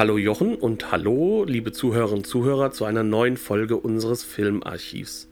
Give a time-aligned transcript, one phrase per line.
[0.00, 5.28] Hallo Jochen und hallo, liebe Zuhörerinnen und Zuhörer, zu einer neuen Folge unseres Filmarchivs.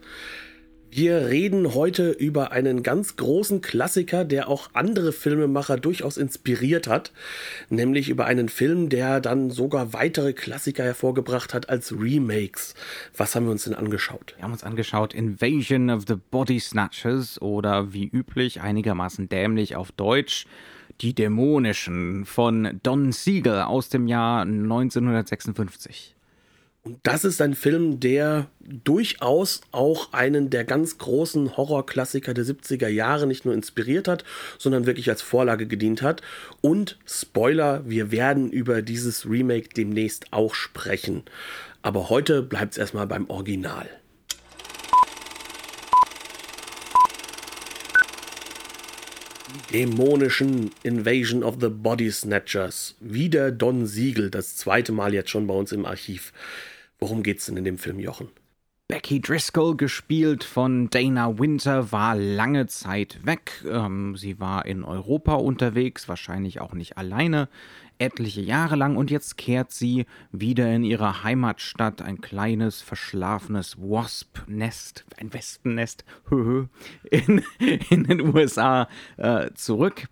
[0.91, 7.13] Wir reden heute über einen ganz großen Klassiker, der auch andere Filmemacher durchaus inspiriert hat,
[7.71, 12.75] nämlich über einen Film, der dann sogar weitere Klassiker hervorgebracht hat als Remakes.
[13.17, 14.35] Was haben wir uns denn angeschaut?
[14.37, 19.91] Wir haben uns angeschaut Invasion of the Body Snatchers oder wie üblich einigermaßen dämlich auf
[19.91, 20.45] Deutsch
[21.01, 26.15] die Dämonischen von Don Siegel aus dem Jahr 1956.
[26.81, 32.87] Und das ist ein Film, der durchaus auch einen der ganz großen Horrorklassiker der 70er
[32.87, 34.23] Jahre nicht nur inspiriert hat,
[34.57, 36.21] sondern wirklich als Vorlage gedient hat.
[36.61, 41.23] Und Spoiler, wir werden über dieses Remake demnächst auch sprechen.
[41.81, 43.89] Aber heute bleibt es erstmal beim Original.
[49.73, 52.95] Dämonischen Invasion of the Body Snatchers.
[52.99, 56.33] Wieder Don Siegel, das zweite Mal jetzt schon bei uns im Archiv.
[56.97, 58.29] Worum geht's denn in dem Film, Jochen?
[58.87, 63.63] Becky Driscoll, gespielt von Dana Winter, war lange Zeit weg.
[63.69, 67.47] Ähm, sie war in Europa unterwegs, wahrscheinlich auch nicht alleine
[67.99, 75.05] etliche Jahre lang und jetzt kehrt sie wieder in ihre Heimatstadt, ein kleines, verschlafenes Wasp-Nest,
[75.17, 76.05] ein Wespennest,
[77.11, 77.43] in,
[77.89, 80.07] in den USA äh, zurück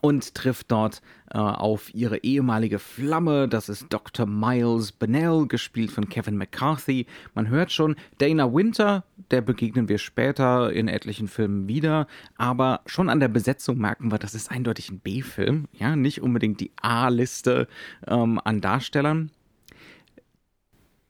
[0.00, 3.48] und trifft dort äh, auf ihre ehemalige Flamme.
[3.48, 4.26] Das ist Dr.
[4.26, 7.06] Miles Bennell, gespielt von Kevin McCarthy.
[7.34, 13.08] Man hört schon, Dana Winter, der begegnen wir später in etlichen Filmen wieder, aber schon
[13.08, 17.68] an der Besetzung merken wir, das ist eindeutig ein B-Film, ja, nicht unbedingt die A-Liste
[18.06, 19.30] ähm, an Darstellern.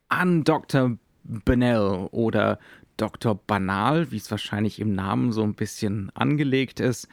[0.08, 0.96] An Dr.
[1.24, 2.58] Bennell oder
[2.96, 3.34] Dr.
[3.34, 7.08] Banal, wie es wahrscheinlich im Namen so ein bisschen angelegt ist,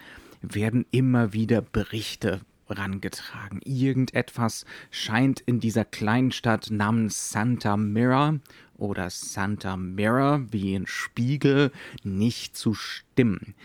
[0.53, 3.61] werden immer wieder Berichte rangetragen.
[3.63, 8.39] Irgendetwas scheint in dieser kleinen Stadt namens Santa Mira
[8.77, 11.71] oder Santa Mirror wie ein Spiegel
[12.03, 13.55] nicht zu stimmen.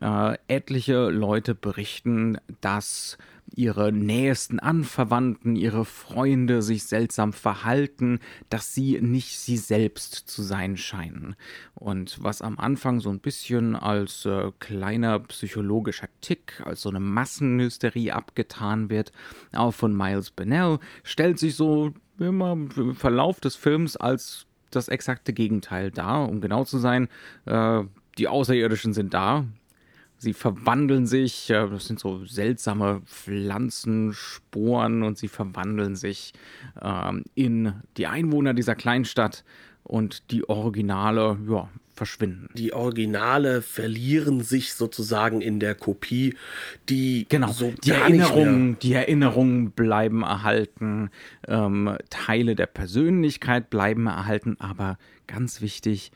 [0.00, 3.18] Äh, etliche Leute berichten, dass
[3.54, 10.76] ihre nähesten Anverwandten, ihre Freunde sich seltsam verhalten, dass sie nicht sie selbst zu sein
[10.76, 11.36] scheinen.
[11.74, 17.00] Und was am Anfang so ein bisschen als äh, kleiner psychologischer Tick, als so eine
[17.00, 19.12] Massenhysterie abgetan wird,
[19.52, 25.32] auch von Miles Bennell, stellt sich so immer im Verlauf des Films als das exakte
[25.32, 26.28] Gegenteil dar.
[26.28, 27.08] Um genau zu sein,
[27.46, 27.82] äh,
[28.18, 29.46] die Außerirdischen sind da.
[30.22, 36.34] Sie verwandeln sich, das sind so seltsame Pflanzensporen und sie verwandeln sich
[36.78, 39.44] äh, in die Einwohner dieser Kleinstadt
[39.82, 42.48] und die Originale, ja, verschwinden.
[42.54, 46.34] Die Originale verlieren sich sozusagen in der Kopie,
[46.88, 51.10] die genau so die Erinnerungen, die Erinnerungen bleiben erhalten,
[51.46, 56.10] ähm, Teile der Persönlichkeit bleiben erhalten, aber ganz wichtig,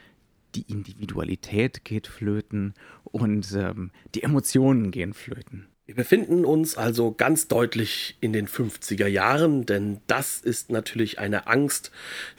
[0.55, 5.69] die Individualität geht flöten und ähm, die Emotionen gehen flöten.
[5.87, 11.47] Wir befinden uns also ganz deutlich in den 50er Jahren, denn das ist natürlich eine
[11.47, 11.91] Angst,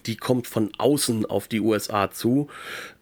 [0.07, 2.47] die kommt von außen auf die USA zu.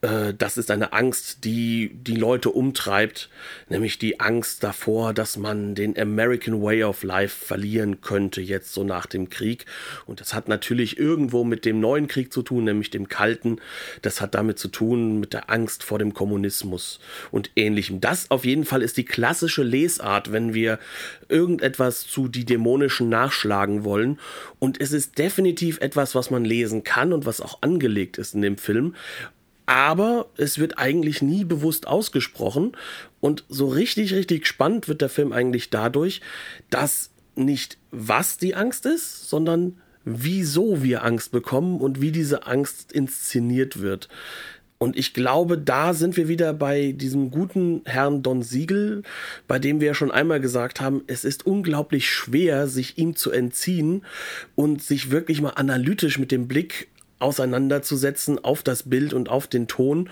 [0.01, 3.29] Äh, das ist eine Angst, die die Leute umtreibt,
[3.69, 8.83] nämlich die Angst davor, dass man den American Way of Life verlieren könnte, jetzt so
[8.83, 9.65] nach dem Krieg.
[10.05, 13.61] Und das hat natürlich irgendwo mit dem neuen Krieg zu tun, nämlich dem Kalten.
[14.01, 16.99] Das hat damit zu tun mit der Angst vor dem Kommunismus
[17.31, 18.01] und ähnlichem.
[18.01, 20.79] Das auf jeden Fall ist die klassische Lesart, wenn wir
[21.29, 24.19] irgendetwas zu die Dämonischen nachschlagen wollen.
[24.59, 28.41] Und es ist definitiv etwas, was man lesen kann und was auch angelegt ist in
[28.41, 28.95] dem Film.
[29.65, 32.75] Aber es wird eigentlich nie bewusst ausgesprochen.
[33.21, 36.21] Und so richtig, richtig spannend wird der Film eigentlich dadurch,
[36.69, 42.91] dass nicht was die Angst ist, sondern wieso wir Angst bekommen und wie diese Angst
[42.91, 44.09] inszeniert wird.
[44.83, 49.03] Und ich glaube, da sind wir wieder bei diesem guten Herrn Don Siegel,
[49.47, 53.31] bei dem wir ja schon einmal gesagt haben, es ist unglaublich schwer, sich ihm zu
[53.31, 54.03] entziehen
[54.55, 56.89] und sich wirklich mal analytisch mit dem Blick
[57.19, 60.09] auseinanderzusetzen auf das Bild und auf den Ton.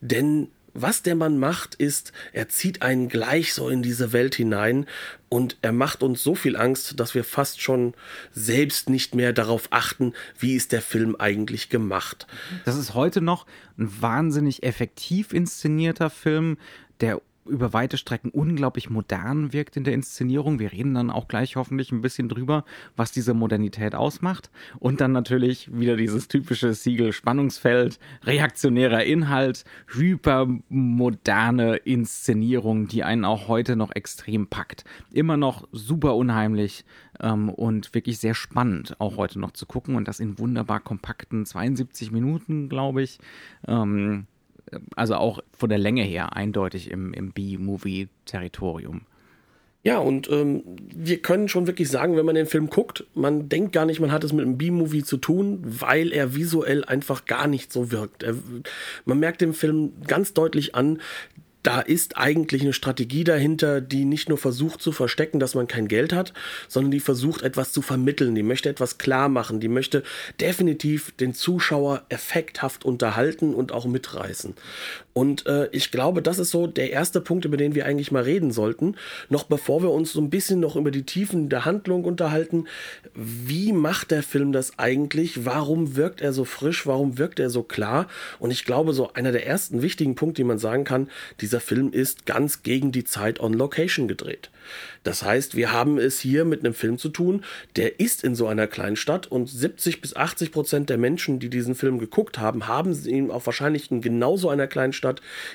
[0.00, 0.48] Denn
[0.82, 4.86] was der Mann macht, ist, er zieht einen gleich so in diese Welt hinein
[5.28, 7.94] und er macht uns so viel Angst, dass wir fast schon
[8.32, 12.26] selbst nicht mehr darauf achten, wie ist der Film eigentlich gemacht.
[12.64, 13.46] Das ist heute noch
[13.78, 16.58] ein wahnsinnig effektiv inszenierter Film,
[17.00, 20.58] der über weite Strecken unglaublich modern wirkt in der Inszenierung.
[20.58, 22.64] Wir reden dann auch gleich hoffentlich ein bisschen drüber,
[22.96, 24.50] was diese Modernität ausmacht.
[24.78, 33.76] Und dann natürlich wieder dieses typische Siegel-Spannungsfeld, reaktionärer Inhalt, hypermoderne Inszenierung, die einen auch heute
[33.76, 34.84] noch extrem packt.
[35.12, 36.84] Immer noch super unheimlich
[37.20, 39.96] ähm, und wirklich sehr spannend, auch heute noch zu gucken.
[39.96, 43.18] Und das in wunderbar kompakten 72 Minuten, glaube ich.
[43.66, 44.26] Ähm,
[44.94, 49.02] also auch von der Länge her eindeutig im, im B-Movie-Territorium.
[49.86, 53.72] Ja, und ähm, wir können schon wirklich sagen, wenn man den Film guckt, man denkt
[53.72, 57.46] gar nicht, man hat es mit einem B-Movie zu tun, weil er visuell einfach gar
[57.46, 58.24] nicht so wirkt.
[58.24, 58.34] Er,
[59.04, 61.00] man merkt dem Film ganz deutlich an,
[61.66, 65.88] da ist eigentlich eine Strategie dahinter, die nicht nur versucht zu verstecken, dass man kein
[65.88, 66.32] Geld hat,
[66.68, 70.04] sondern die versucht etwas zu vermitteln, die möchte etwas klar machen, die möchte
[70.40, 74.54] definitiv den Zuschauer effekthaft unterhalten und auch mitreißen.
[75.16, 78.24] Und äh, ich glaube, das ist so der erste Punkt, über den wir eigentlich mal
[78.24, 78.96] reden sollten.
[79.30, 82.66] Noch bevor wir uns so ein bisschen noch über die Tiefen der Handlung unterhalten.
[83.14, 85.46] Wie macht der Film das eigentlich?
[85.46, 86.86] Warum wirkt er so frisch?
[86.86, 88.08] Warum wirkt er so klar?
[88.40, 91.08] Und ich glaube, so einer der ersten wichtigen Punkte, die man sagen kann,
[91.40, 94.50] dieser Film ist ganz gegen die Zeit on Location gedreht.
[95.02, 97.44] Das heißt, wir haben es hier mit einem Film zu tun,
[97.76, 101.48] der ist in so einer kleinen Stadt und 70 bis 80 Prozent der Menschen, die
[101.48, 105.05] diesen Film geguckt haben, haben ihn auch wahrscheinlich in genauso einer kleinen Stadt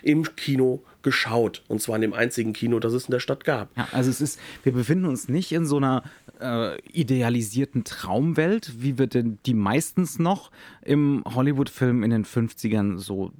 [0.03, 1.63] im Kino geschaut.
[1.67, 3.75] Und zwar in dem einzigen Kino, das es in der Stadt gab.
[3.77, 6.03] Ja, also es ist, wir befinden uns nicht in so einer
[6.39, 10.51] äh, idealisierten Traumwelt, wie wir denn die meistens noch
[10.81, 13.31] im Hollywood-Film in den 50ern so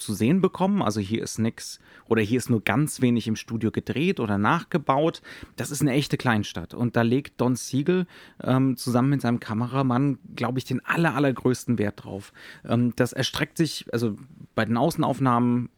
[0.00, 0.82] zu sehen bekommen.
[0.82, 1.78] Also hier ist nichts
[2.08, 5.22] oder hier ist nur ganz wenig im Studio gedreht oder nachgebaut.
[5.56, 6.74] Das ist eine echte Kleinstadt.
[6.74, 8.06] Und da legt Don Siegel
[8.42, 12.32] ähm, zusammen mit seinem Kameramann, glaube ich, den aller, allergrößten Wert drauf.
[12.64, 14.16] Ähm, das erstreckt sich, also
[14.54, 15.70] bei den Außenaufnahmen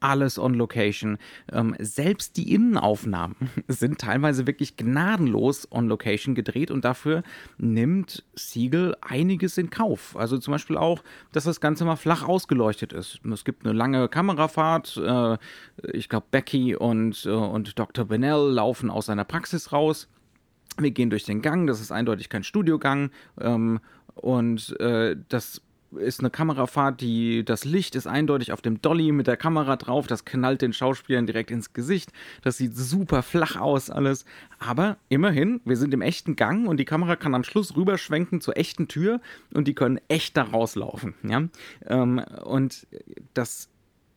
[0.00, 1.18] alles on location.
[1.52, 3.36] Ähm, selbst die Innenaufnahmen
[3.68, 7.22] sind teilweise wirklich gnadenlos on location gedreht und dafür
[7.58, 10.16] nimmt Siegel einiges in Kauf.
[10.16, 11.02] Also zum Beispiel auch,
[11.32, 13.20] dass das Ganze mal flach ausgeleuchtet ist.
[13.32, 14.96] Es gibt eine lange Kamerafahrt.
[14.96, 15.38] Äh,
[15.92, 18.04] ich glaube, Becky und, äh, und Dr.
[18.04, 20.08] Bennell laufen aus seiner Praxis raus.
[20.80, 23.10] Wir gehen durch den Gang, das ist eindeutig kein Studiogang.
[23.40, 23.80] Ähm,
[24.14, 25.62] und äh, das
[25.96, 30.06] ist eine Kamerafahrt, die das Licht ist eindeutig auf dem Dolly mit der Kamera drauf,
[30.06, 32.12] das knallt den Schauspielern direkt ins Gesicht.
[32.42, 34.24] Das sieht super flach aus alles,
[34.58, 38.56] aber immerhin, wir sind im echten Gang und die Kamera kann am Schluss rüberschwenken zur
[38.56, 39.20] echten Tür
[39.54, 41.44] und die können echt da rauslaufen, ja?
[41.86, 42.86] Ähm, und
[43.34, 43.68] das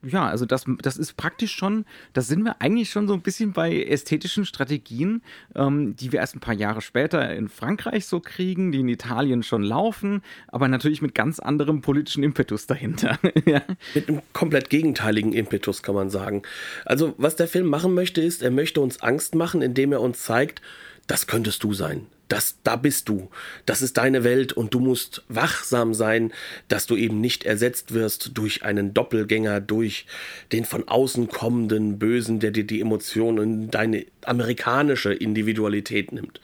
[0.03, 3.53] ja, also das, das ist praktisch schon, da sind wir eigentlich schon so ein bisschen
[3.53, 5.21] bei ästhetischen Strategien,
[5.55, 9.43] ähm, die wir erst ein paar Jahre später in Frankreich so kriegen, die in Italien
[9.43, 13.19] schon laufen, aber natürlich mit ganz anderem politischen Impetus dahinter.
[13.45, 13.61] ja.
[13.93, 16.41] Mit einem komplett gegenteiligen Impetus, kann man sagen.
[16.85, 20.23] Also, was der Film machen möchte, ist, er möchte uns Angst machen, indem er uns
[20.23, 20.61] zeigt,
[21.07, 23.29] das könntest du sein das, da bist du.
[23.65, 26.31] Das ist deine Welt und du musst wachsam sein,
[26.69, 30.05] dass du eben nicht ersetzt wirst durch einen Doppelgänger, durch
[30.53, 36.39] den von außen kommenden Bösen, der dir die Emotionen, deine amerikanische Individualität nimmt.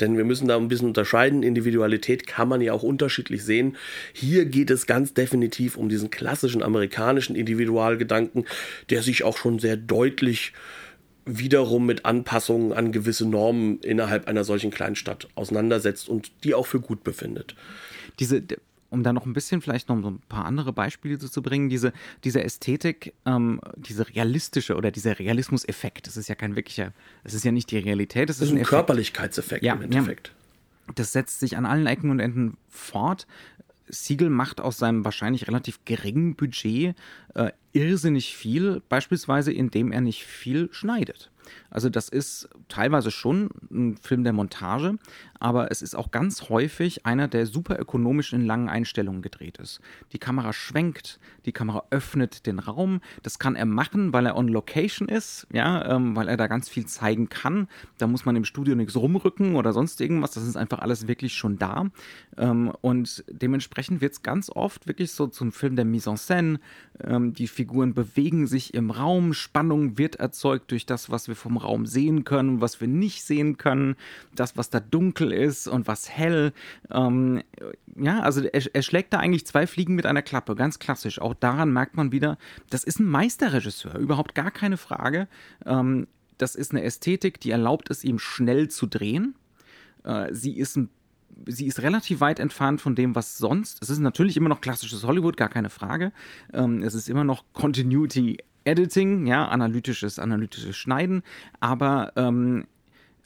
[0.00, 1.42] Denn wir müssen da ein bisschen unterscheiden.
[1.42, 3.76] Individualität kann man ja auch unterschiedlich sehen.
[4.14, 8.46] Hier geht es ganz definitiv um diesen klassischen amerikanischen Individualgedanken,
[8.88, 10.54] der sich auch schon sehr deutlich
[11.26, 16.66] wiederum mit Anpassungen an gewisse Normen innerhalb einer solchen kleinen Stadt auseinandersetzt und die auch
[16.66, 17.56] für gut befindet.
[18.20, 18.42] Diese,
[18.90, 21.92] um da noch ein bisschen vielleicht noch so ein paar andere Beispiele zu bringen, diese,
[22.22, 26.92] diese Ästhetik, ähm, diese realistische oder dieser Realismuseffekt, das ist ja kein wirklicher,
[27.24, 30.28] es ist ja nicht die Realität, das, das ist ein, ein Körperlichkeitseffekt ja, im Endeffekt.
[30.28, 33.26] Ja, das setzt sich an allen Ecken und Enden fort.
[33.88, 36.94] Siegel macht aus seinem wahrscheinlich relativ geringen Budget
[37.34, 41.30] äh, irrsinnig viel, beispielsweise indem er nicht viel schneidet.
[41.70, 44.96] Also das ist teilweise schon ein Film der Montage,
[45.38, 49.80] aber es ist auch ganz häufig einer, der super ökonomisch in langen Einstellungen gedreht ist.
[50.12, 53.00] Die Kamera schwenkt, die Kamera öffnet den Raum.
[53.22, 56.68] Das kann er machen, weil er on Location ist, ja, ähm, weil er da ganz
[56.68, 57.68] viel zeigen kann.
[57.98, 60.32] Da muss man im Studio nichts rumrücken oder sonst irgendwas.
[60.32, 61.86] Das ist einfach alles wirklich schon da.
[62.36, 66.58] Ähm, und dementsprechend wird es ganz oft wirklich so zum Film der Mise en scène.
[67.02, 71.40] Ähm, die Figuren bewegen sich im Raum, Spannung wird erzeugt durch das, was wir wir
[71.40, 73.96] vom Raum sehen können, was wir nicht sehen können,
[74.34, 76.52] das, was da dunkel ist und was hell.
[76.90, 77.42] Ähm,
[77.96, 81.20] ja, also er, er, schlägt da eigentlich zwei Fliegen mit einer Klappe, ganz klassisch.
[81.20, 82.38] Auch daran merkt man wieder,
[82.70, 85.28] das ist ein Meisterregisseur, überhaupt gar keine Frage.
[85.64, 89.34] Ähm, das ist eine Ästhetik, die erlaubt es ihm schnell zu drehen.
[90.04, 90.90] Äh, sie ist ein
[91.44, 93.82] sie ist relativ weit entfernt von dem, was sonst.
[93.82, 96.12] Es ist natürlich immer noch klassisches Hollywood, gar keine Frage.
[96.54, 101.22] Ähm, es ist immer noch Continuity Editing, ja, analytisches, analytisches Schneiden,
[101.60, 102.66] aber ähm,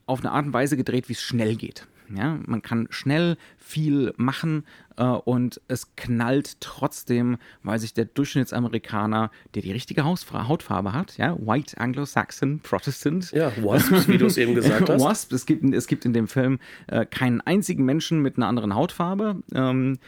[0.06, 1.86] auf eine Art und Weise gedreht, wie es schnell geht.
[2.16, 4.64] Ja, man kann schnell viel machen
[4.96, 11.16] äh, und es knallt trotzdem, weil sich der Durchschnittsamerikaner, der die richtige Hausfra Hautfarbe hat,
[11.18, 13.30] ja, White Anglo-Saxon Protestant.
[13.30, 15.02] Ja, Wasps, wie du es eben gesagt hast.
[15.02, 18.74] Wasp, es gibt, es gibt in dem Film äh, keinen einzigen Menschen mit einer anderen
[18.74, 19.36] Hautfarbe.
[19.54, 19.98] Ähm,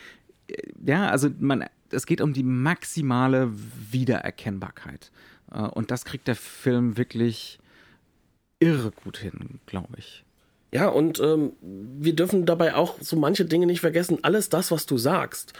[0.84, 3.50] ja, also man, es geht um die maximale
[3.90, 5.11] Wiedererkennbarkeit.
[5.52, 7.58] Äh, und das kriegt der Film wirklich
[8.61, 10.25] irre gut hin, glaube ich.
[10.75, 14.20] Ja, und ähm, wir dürfen dabei auch so manche Dinge nicht vergessen.
[14.22, 15.52] Alles das, was du sagst,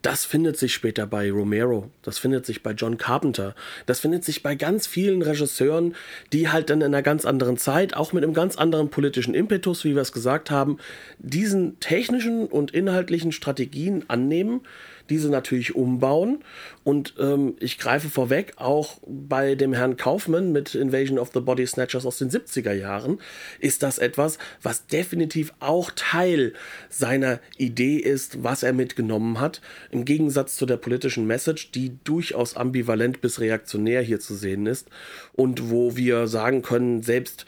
[0.00, 4.42] das findet sich später bei Romero, das findet sich bei John Carpenter, das findet sich
[4.42, 5.94] bei ganz vielen Regisseuren,
[6.32, 9.84] die halt dann in einer ganz anderen Zeit, auch mit einem ganz anderen politischen Impetus,
[9.84, 10.78] wie wir es gesagt haben,
[11.18, 14.62] diesen technischen und inhaltlichen Strategien annehmen
[15.10, 16.44] diese natürlich umbauen.
[16.82, 21.66] Und ähm, ich greife vorweg, auch bei dem Herrn Kaufmann mit Invasion of the Body
[21.66, 23.18] Snatchers aus den 70er Jahren
[23.60, 26.52] ist das etwas, was definitiv auch Teil
[26.88, 29.60] seiner Idee ist, was er mitgenommen hat.
[29.90, 34.88] Im Gegensatz zu der politischen Message, die durchaus ambivalent bis reaktionär hier zu sehen ist
[35.32, 37.46] und wo wir sagen können, selbst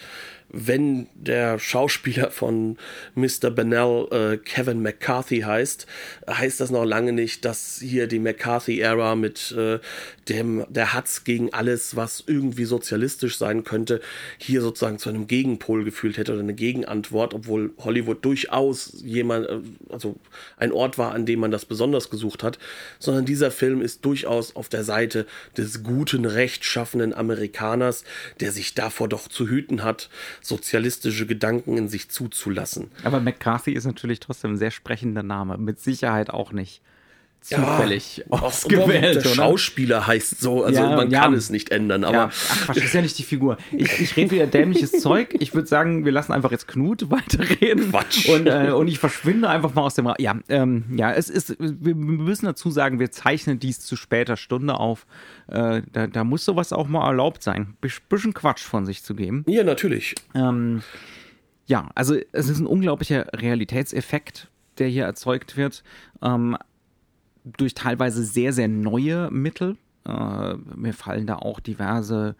[0.51, 2.79] wenn der Schauspieler von
[3.15, 3.51] Mr.
[3.51, 5.87] Bennell äh, Kevin McCarthy heißt,
[6.29, 9.81] heißt das noch lange nicht, dass hier die McCarthy-Ära mit äh,
[10.29, 14.01] dem, der Hatz gegen alles, was irgendwie sozialistisch sein könnte,
[14.39, 19.59] hier sozusagen zu einem Gegenpol gefühlt hätte oder eine Gegenantwort, obwohl Hollywood durchaus jemand, äh,
[19.91, 20.17] also
[20.57, 22.59] ein Ort war, an dem man das besonders gesucht hat,
[22.99, 25.27] sondern dieser Film ist durchaus auf der Seite
[25.57, 28.05] des guten, rechtschaffenen Amerikaners,
[28.41, 30.09] der sich davor doch zu hüten hat,
[30.47, 32.91] sozialistische Gedanken in sich zuzulassen.
[33.05, 35.59] Aber McCarthy ist natürlich trotzdem ein sehr sprechender Name.
[35.59, 36.83] Mit Sicherheit auch nicht
[37.47, 39.25] zufällig ja, ausgewählt.
[39.25, 42.05] Der Schauspieler heißt so, also ja, man kann es nicht ändern.
[42.05, 42.31] Aber ja.
[42.31, 43.57] Ach Quatsch, ist ja nicht die Figur.
[43.73, 45.37] Ich, ich rede wieder dämliches Zeug.
[45.39, 47.91] Ich würde sagen, wir lassen einfach jetzt Knut weiterreden.
[47.91, 48.29] Quatsch.
[48.29, 50.07] Und, äh, und ich verschwinde einfach mal aus dem.
[50.07, 51.57] Ra ja, ähm, ja, es ist.
[51.59, 55.07] Wir müssen dazu sagen, wir zeichnen dies zu später Stunde auf.
[55.49, 59.45] Äh, da, da muss sowas auch mal erlaubt sein, bisschen Quatsch von sich zu geben.
[59.47, 60.15] Ja, natürlich.
[60.35, 60.83] Ähm,
[61.67, 64.49] ja, also es ist ein unglaublicher Realitätseffekt,
[64.79, 65.83] der hier erzeugt wird.
[66.23, 66.57] Ähm,
[67.57, 69.77] durch teilweise sehr, sehr neue Mittel.
[70.07, 72.37] Äh, mir fallen da auch diverse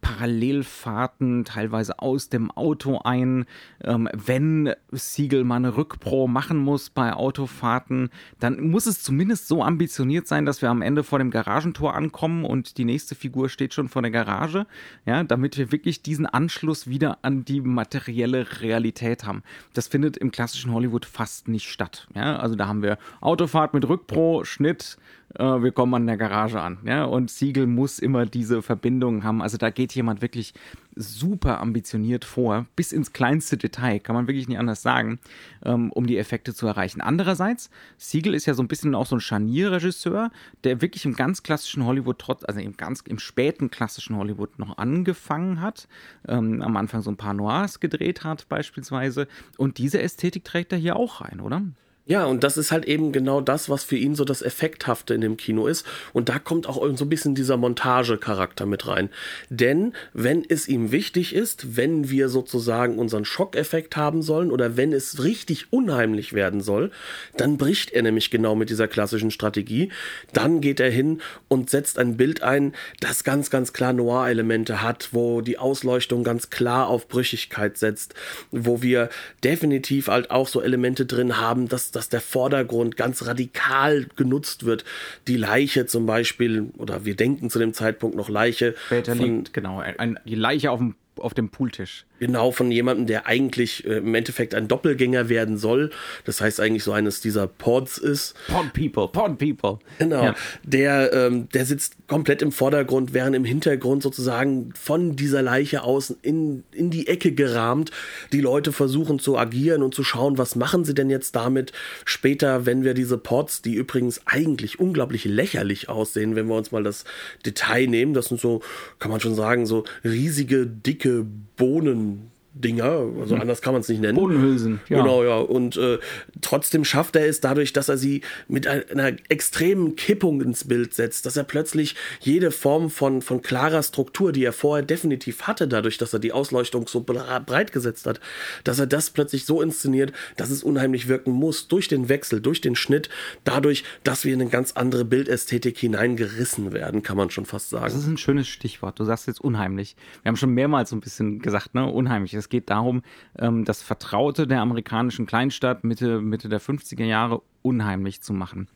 [0.00, 3.44] Parallelfahrten teilweise aus dem Auto ein.
[3.82, 9.62] Ähm, wenn Siegel mal eine Rückpro machen muss bei Autofahrten, dann muss es zumindest so
[9.62, 13.74] ambitioniert sein, dass wir am Ende vor dem Garagentor ankommen und die nächste Figur steht
[13.74, 14.66] schon vor der Garage,
[15.06, 19.42] ja, damit wir wirklich diesen Anschluss wieder an die materielle Realität haben.
[19.74, 22.08] Das findet im klassischen Hollywood fast nicht statt.
[22.14, 24.96] Ja, also da haben wir Autofahrt mit Rückpro, Schnitt,
[25.34, 26.78] äh, wir kommen an der Garage an.
[26.84, 27.04] Ja?
[27.04, 29.42] Und Siegel muss immer diese Verbindung haben.
[29.42, 30.54] Also da geht jemand wirklich
[30.96, 35.20] super ambitioniert vor, bis ins kleinste Detail, kann man wirklich nicht anders sagen,
[35.64, 37.00] ähm, um die Effekte zu erreichen.
[37.00, 40.30] Andererseits, Siegel ist ja so ein bisschen auch so ein Scharnierregisseur,
[40.64, 44.78] der wirklich im ganz klassischen Hollywood, trotz, also im ganz im späten klassischen Hollywood noch
[44.78, 45.86] angefangen hat,
[46.26, 49.28] ähm, am Anfang so ein paar Noirs gedreht hat beispielsweise.
[49.56, 51.62] Und diese Ästhetik trägt er hier auch rein, oder?
[52.10, 55.20] Ja, und das ist halt eben genau das, was für ihn so das Effekthafte in
[55.20, 55.86] dem Kino ist.
[56.12, 59.10] Und da kommt auch so ein bisschen dieser Montagecharakter mit rein.
[59.48, 64.92] Denn wenn es ihm wichtig ist, wenn wir sozusagen unseren Schockeffekt haben sollen oder wenn
[64.92, 66.90] es richtig unheimlich werden soll,
[67.36, 69.92] dann bricht er nämlich genau mit dieser klassischen Strategie.
[70.32, 75.10] Dann geht er hin und setzt ein Bild ein, das ganz, ganz klar Noir-Elemente hat,
[75.12, 78.14] wo die Ausleuchtung ganz klar auf Brüchigkeit setzt,
[78.50, 79.10] wo wir
[79.44, 84.86] definitiv halt auch so Elemente drin haben, dass dass der Vordergrund ganz radikal genutzt wird.
[85.28, 88.74] Die Leiche zum Beispiel, oder wir denken zu dem Zeitpunkt noch Leiche.
[88.86, 92.06] Später liegt, genau, ein, die Leiche auf dem, auf dem Pooltisch.
[92.20, 95.90] Genau, von jemandem, der eigentlich äh, im Endeffekt ein Doppelgänger werden soll.
[96.24, 98.34] Das heißt eigentlich so eines dieser Pods ist.
[98.46, 99.78] Pod People, Pod People.
[99.98, 100.24] Genau.
[100.24, 100.34] Ja.
[100.62, 106.14] Der, ähm, der sitzt komplett im Vordergrund, während im Hintergrund sozusagen von dieser Leiche aus
[106.22, 107.90] in, in die Ecke gerahmt
[108.32, 111.72] die Leute versuchen zu agieren und zu schauen, was machen sie denn jetzt damit.
[112.04, 116.82] Später, wenn wir diese Pods, die übrigens eigentlich unglaublich lächerlich aussehen, wenn wir uns mal
[116.82, 117.04] das
[117.44, 118.60] Detail nehmen, das sind so,
[118.98, 122.09] kann man schon sagen, so riesige, dicke Bohnen.
[122.52, 123.42] Dinger, also mhm.
[123.42, 124.16] anders kann man es nicht nennen.
[124.16, 124.98] Bodenhülsen, ja.
[124.98, 125.38] Genau, ja.
[125.38, 125.98] Und äh,
[126.40, 131.26] trotzdem schafft er es dadurch, dass er sie mit einer extremen Kippung ins Bild setzt,
[131.26, 135.96] dass er plötzlich jede Form von, von klarer Struktur, die er vorher definitiv hatte, dadurch,
[135.96, 138.20] dass er die Ausleuchtung so breit gesetzt hat,
[138.64, 142.60] dass er das plötzlich so inszeniert, dass es unheimlich wirken muss, durch den Wechsel, durch
[142.60, 143.10] den Schnitt,
[143.44, 147.84] dadurch, dass wir in eine ganz andere Bildästhetik hineingerissen werden, kann man schon fast sagen.
[147.84, 148.98] Das ist ein schönes Stichwort.
[148.98, 149.94] Du sagst jetzt unheimlich.
[150.22, 153.02] Wir haben schon mehrmals so ein bisschen gesagt, ne, unheimlich es geht darum,
[153.38, 158.68] ähm, das Vertraute der amerikanischen Kleinstadt Mitte, Mitte der 50er Jahre unheimlich zu machen.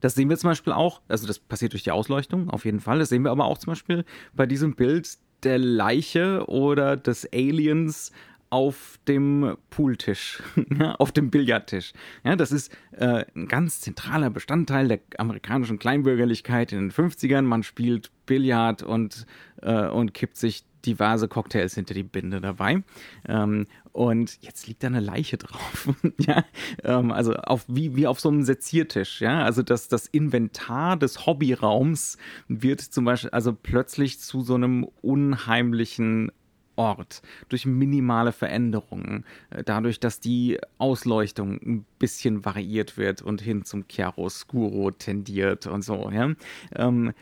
[0.00, 2.98] Das sehen wir zum Beispiel auch, also das passiert durch die Ausleuchtung, auf jeden Fall.
[2.98, 8.12] Das sehen wir aber auch zum Beispiel bei diesem Bild der Leiche oder des Aliens
[8.54, 10.40] auf dem Pooltisch,
[10.98, 11.92] auf dem Billardtisch.
[12.22, 17.42] Ja, das ist äh, ein ganz zentraler Bestandteil der amerikanischen Kleinbürgerlichkeit in den 50ern.
[17.42, 19.26] Man spielt Billard und,
[19.60, 22.84] äh, und kippt sich diverse Cocktails hinter die Binde dabei.
[23.26, 25.88] Ähm, und jetzt liegt da eine Leiche drauf.
[26.20, 26.44] ja,
[26.84, 29.20] ähm, also auf, wie, wie auf so einem Seziertisch.
[29.20, 34.84] Ja, also das, das Inventar des Hobbyraums wird zum Beispiel also plötzlich zu so einem
[35.02, 36.30] unheimlichen
[36.76, 43.64] Ort durch minimale Veränderungen, äh, dadurch, dass die Ausleuchtung ein bisschen variiert wird und hin
[43.64, 46.30] zum Chiaroscuro tendiert und so, ja.
[46.74, 47.12] Ähm,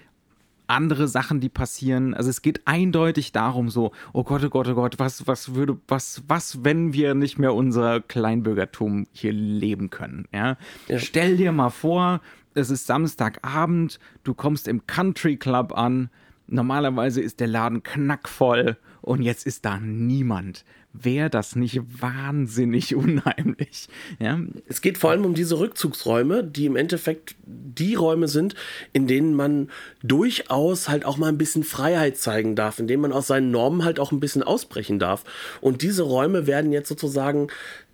[0.72, 2.14] andere Sachen, die passieren.
[2.14, 5.78] Also es geht eindeutig darum, so, oh Gott, oh Gott, oh Gott, was, was würde,
[5.86, 10.26] was, was, wenn wir nicht mehr unser Kleinbürgertum hier leben können?
[10.32, 10.56] Ja?
[10.88, 10.98] ja.
[10.98, 12.20] Stell dir mal vor,
[12.54, 16.10] es ist Samstagabend, du kommst im Country Club an,
[16.46, 23.88] normalerweise ist der Laden knackvoll und jetzt ist da niemand wäre das nicht wahnsinnig unheimlich.
[24.18, 24.40] Ja?
[24.68, 28.54] Es geht vor allem um diese Rückzugsräume, die im Endeffekt die Räume sind,
[28.92, 29.70] in denen man
[30.02, 33.84] durchaus halt auch mal ein bisschen Freiheit zeigen darf, in denen man aus seinen Normen
[33.84, 35.24] halt auch ein bisschen ausbrechen darf.
[35.60, 37.48] Und diese Räume werden jetzt sozusagen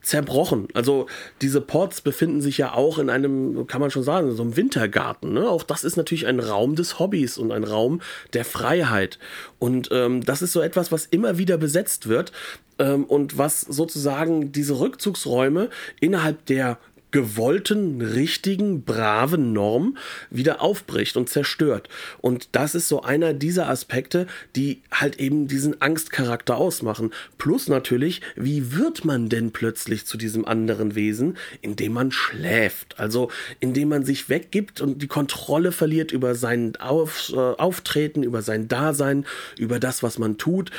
[0.09, 0.69] zerbrochen.
[0.75, 1.07] Also
[1.43, 5.33] diese Ports befinden sich ja auch in einem, kann man schon sagen, so einem Wintergarten.
[5.35, 5.49] Ne?
[5.49, 8.00] Auch das ist natürlich ein Raum des Hobbys und ein Raum
[8.33, 9.19] der Freiheit.
[9.59, 12.33] Und ähm, das ist so etwas, was immer wieder besetzt wird
[12.79, 15.69] ähm, und was sozusagen diese Rückzugsräume
[16.00, 16.79] innerhalb der
[17.11, 19.97] gewollten, richtigen, braven Norm
[20.31, 21.88] wieder aufbricht und zerstört.
[22.21, 27.12] Und das ist so einer dieser Aspekte, die halt eben diesen Angstcharakter ausmachen.
[27.38, 32.99] Plus natürlich, wie wird man denn plötzlich zu diesem anderen Wesen, indem man schläft?
[32.99, 38.42] Also indem man sich weggibt und die Kontrolle verliert über sein Auf, äh, Auftreten, über
[38.42, 39.25] sein Dasein,
[39.59, 40.71] über das, was man tut.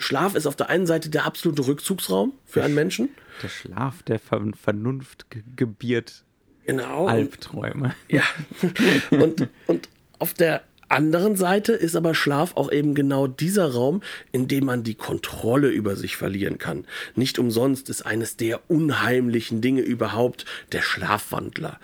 [0.00, 3.10] Schlaf ist auf der einen Seite der absolute Rückzugsraum für einen Menschen.
[3.42, 6.24] Der Schlaf, der Vernunft gebiert
[6.66, 7.06] genau.
[7.06, 7.94] Albträume.
[8.08, 8.22] Ja.
[9.10, 14.48] Und, und auf der anderen Seite ist aber Schlaf auch eben genau dieser Raum, in
[14.48, 16.84] dem man die Kontrolle über sich verlieren kann.
[17.14, 21.78] Nicht umsonst ist eines der unheimlichen Dinge überhaupt der Schlafwandler.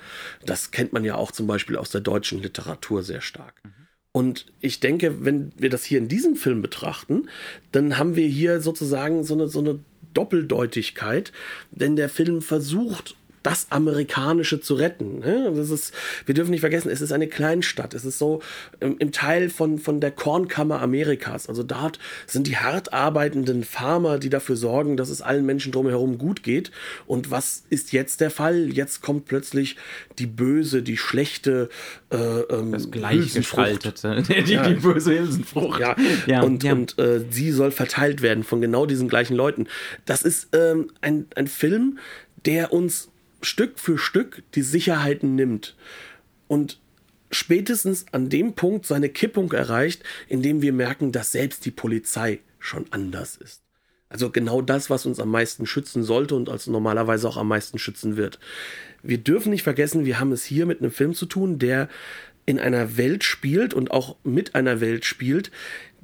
[0.44, 3.54] Das kennt man ja auch zum Beispiel aus der deutschen Literatur sehr stark.
[3.62, 3.85] Mhm.
[4.16, 7.28] Und ich denke, wenn wir das hier in diesem Film betrachten,
[7.70, 9.80] dann haben wir hier sozusagen so eine, so eine
[10.14, 11.32] Doppeldeutigkeit,
[11.70, 13.14] denn der Film versucht
[13.46, 15.20] das Amerikanische zu retten.
[15.20, 15.52] Ne?
[15.54, 17.94] Das ist, wir dürfen nicht vergessen, es ist eine Kleinstadt.
[17.94, 18.42] Es ist so
[18.80, 21.48] im, im Teil von, von der Kornkammer Amerikas.
[21.48, 26.18] Also dort sind die hart arbeitenden Farmer, die dafür sorgen, dass es allen Menschen drumherum
[26.18, 26.72] gut geht.
[27.06, 28.68] Und was ist jetzt der Fall?
[28.72, 29.76] Jetzt kommt plötzlich
[30.18, 31.68] die böse, die schlechte,
[32.10, 34.68] äh, ähm, das gleichgeschaltete, die, ja.
[34.68, 35.78] die böse Hülsenfrucht.
[35.78, 35.94] Ja,
[36.26, 36.72] ja und, ja.
[36.72, 39.68] und äh, sie soll verteilt werden von genau diesen gleichen Leuten.
[40.04, 42.00] Das ist ähm, ein, ein Film,
[42.44, 43.08] der uns
[43.46, 45.76] Stück für Stück die Sicherheiten nimmt
[46.48, 46.80] und
[47.30, 52.86] spätestens an dem Punkt seine Kippung erreicht, indem wir merken, dass selbst die Polizei schon
[52.90, 53.62] anders ist.
[54.08, 57.78] Also genau das, was uns am meisten schützen sollte und als normalerweise auch am meisten
[57.78, 58.38] schützen wird.
[59.02, 61.88] Wir dürfen nicht vergessen, wir haben es hier mit einem Film zu tun, der
[62.46, 65.50] in einer Welt spielt und auch mit einer Welt spielt,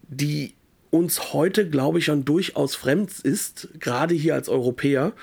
[0.08, 0.54] die
[0.92, 5.14] uns heute, glaube ich, schon durchaus fremd ist, gerade hier als Europäer,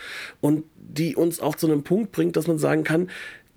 [0.42, 3.08] und die uns auch zu einem Punkt bringt, dass man sagen kann,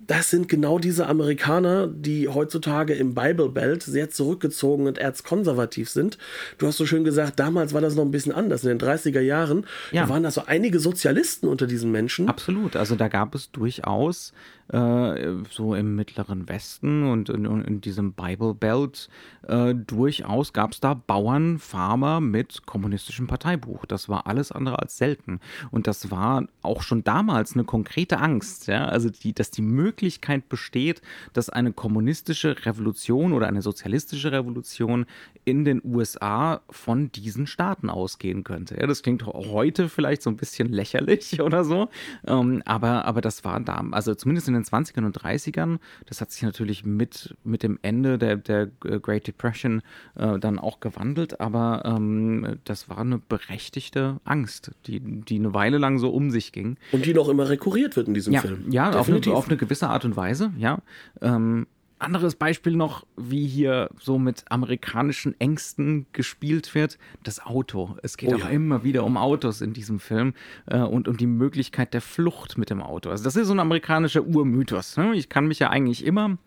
[0.05, 6.17] das sind genau diese Amerikaner, die heutzutage im Bible Belt sehr zurückgezogen und erzkonservativ sind.
[6.57, 8.63] Du hast so schön gesagt, damals war das noch ein bisschen anders.
[8.63, 10.07] In den 30er Jahren ja.
[10.09, 12.27] waren da so einige Sozialisten unter diesen Menschen.
[12.27, 12.75] Absolut.
[12.75, 14.33] Also da gab es durchaus
[14.69, 19.09] äh, so im mittleren Westen und in, in diesem Bible Belt
[19.47, 23.85] äh, durchaus gab es da Bauern, Farmer mit kommunistischem Parteibuch.
[23.85, 25.39] Das war alles andere als selten.
[25.71, 28.67] Und das war auch schon damals eine konkrete Angst.
[28.67, 28.85] Ja?
[28.85, 31.01] Also, die, dass die Möglichkeit besteht,
[31.33, 35.05] dass eine kommunistische Revolution oder eine sozialistische Revolution
[35.45, 38.77] in den USA von diesen Staaten ausgehen könnte.
[38.79, 41.89] Ja, das klingt heute vielleicht so ein bisschen lächerlich oder so,
[42.25, 46.31] ähm, aber, aber das war da, also zumindest in den 20ern und 30ern, das hat
[46.31, 49.81] sich natürlich mit, mit dem Ende der, der Great Depression
[50.15, 55.77] äh, dann auch gewandelt, aber ähm, das war eine berechtigte Angst, die, die eine Weile
[55.77, 56.77] lang so um sich ging.
[56.91, 58.71] Und die noch immer rekurriert wird in diesem ja, Film.
[58.71, 60.79] Ja, auf eine, auf eine, gewisse Art und Weise, ja.
[61.21, 61.67] Ähm,
[62.03, 67.97] anderes Beispiel noch, wie hier so mit amerikanischen Ängsten gespielt wird, das Auto.
[68.03, 68.49] Es geht oh, auch ja.
[68.49, 70.33] immer wieder um Autos in diesem Film
[70.65, 73.09] äh, und um die Möglichkeit der Flucht mit dem Auto.
[73.09, 74.97] Also das ist so ein amerikanischer Urmythos.
[74.97, 75.15] Ne?
[75.15, 76.37] Ich kann mich ja eigentlich immer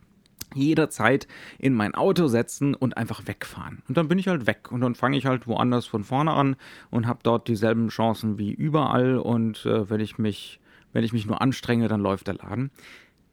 [0.54, 1.26] jederzeit
[1.58, 3.82] in mein Auto setzen und einfach wegfahren.
[3.88, 6.56] Und dann bin ich halt weg und dann fange ich halt woanders von vorne an
[6.90, 10.60] und habe dort dieselben Chancen wie überall und äh, wenn ich mich
[10.92, 12.70] wenn ich mich nur anstrenge, dann läuft der Laden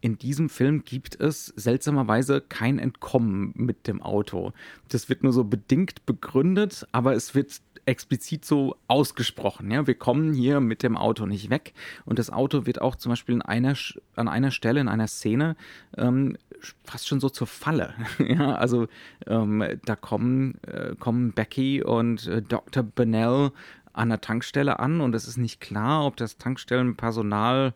[0.04, 4.52] in diesem Film gibt es seltsamerweise kein Entkommen mit dem Auto.
[4.90, 9.72] Das wird nur so bedingt begründet, aber es wird explizit so ausgesprochen.
[9.72, 11.74] Ja, wir kommen hier mit dem Auto nicht weg.
[12.04, 13.76] Und das Auto wird auch zum Beispiel in einer,
[14.18, 15.56] an einer Stelle, in einer Szene,
[15.96, 16.38] ähm,
[16.84, 17.94] fast schon so zur Falle.
[18.20, 18.90] ja, also
[19.26, 22.84] ähm, da kommen, äh, kommen Becky und äh, Dr.
[22.84, 23.52] Bennell
[23.94, 27.74] an der Tankstelle an und es ist nicht klar, ob das Tankstellenpersonal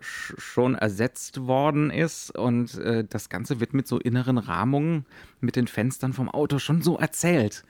[0.00, 5.06] schon ersetzt worden ist und äh, das Ganze wird mit so inneren Rahmungen
[5.40, 7.64] mit den Fenstern vom Auto schon so erzählt.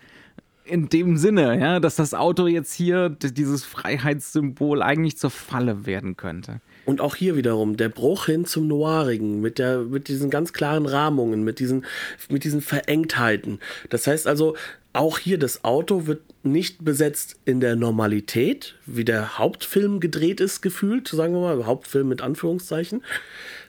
[0.64, 6.18] In dem Sinne, ja, dass das Auto jetzt hier dieses Freiheitssymbol eigentlich zur Falle werden
[6.18, 6.60] könnte.
[6.84, 10.84] Und auch hier wiederum der Bruch hin zum Noirigen mit der, mit diesen ganz klaren
[10.84, 11.86] Rahmungen, mit diesen,
[12.28, 13.60] mit diesen Verengtheiten.
[13.88, 14.56] Das heißt also,
[14.98, 20.60] auch hier das Auto wird nicht besetzt in der Normalität, wie der Hauptfilm gedreht ist,
[20.60, 23.04] gefühlt, sagen wir mal, Hauptfilm mit Anführungszeichen,